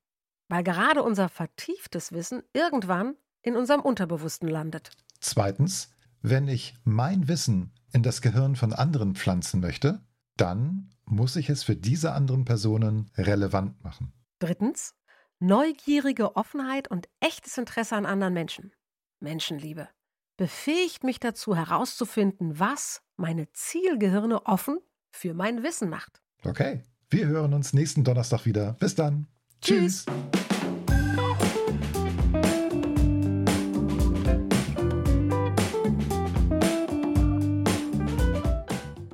weil 0.49 0.65
gerade 0.65 1.05
unser 1.05 1.29
vertieftes 1.29 2.11
Wissen 2.11 2.43
irgendwann 2.53 3.15
in 3.43 3.55
unserem 3.55 3.83
Unterbewussten 3.83 4.49
landet. 4.49 4.91
Zweitens, 5.21 5.93
wenn 6.21 6.49
ich 6.49 6.75
mein 6.83 7.29
Wissen 7.29 7.75
in 7.93 8.03
das 8.03 8.23
Gehirn 8.23 8.57
von 8.57 8.73
anderen 8.73 9.15
pflanzen 9.15 9.61
möchte, 9.61 10.01
dann 10.37 10.91
muss 11.05 11.37
ich 11.37 11.49
es 11.49 11.63
für 11.63 11.77
diese 11.77 12.11
anderen 12.11 12.45
Personen 12.45 13.09
relevant 13.17 13.85
machen. 13.85 14.13
Drittens, 14.41 14.97
neugierige 15.41 16.37
Offenheit 16.37 16.89
und 16.89 17.09
echtes 17.21 17.59
Interesse 17.59 17.97
an 17.97 18.07
anderen 18.07 18.35
Menschen. 18.35 18.73
Menschenliebe 19.21 19.89
befähigt 20.37 21.03
mich 21.03 21.19
dazu 21.19 21.57
herauszufinden, 21.57 22.59
was 22.59 23.03
meine 23.17 23.51
Zielgehirne 23.53 24.47
offen 24.47 24.79
für 25.11 25.35
mein 25.35 25.63
Wissen 25.63 25.89
macht. 25.89 26.21
Okay, 26.45 26.85
wir 27.11 27.27
hören 27.27 27.55
uns 27.55 27.73
nächsten 27.73 28.05
Donnerstag 28.05 28.47
wieder. 28.47 28.75
Bis 28.75 28.95
dann. 28.95 29.27
Tschüss. 29.61 30.07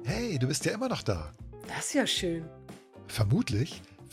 Hey, 0.05 0.39
du 0.39 0.47
bist 0.47 0.67
ja 0.67 0.73
immer 0.73 0.91
noch 0.91 1.03
da. 1.03 1.33
Das 1.67 1.87
ist 1.87 1.95
ja 1.95 2.07
schön. 2.07 2.45
Vermutlich 3.07 3.81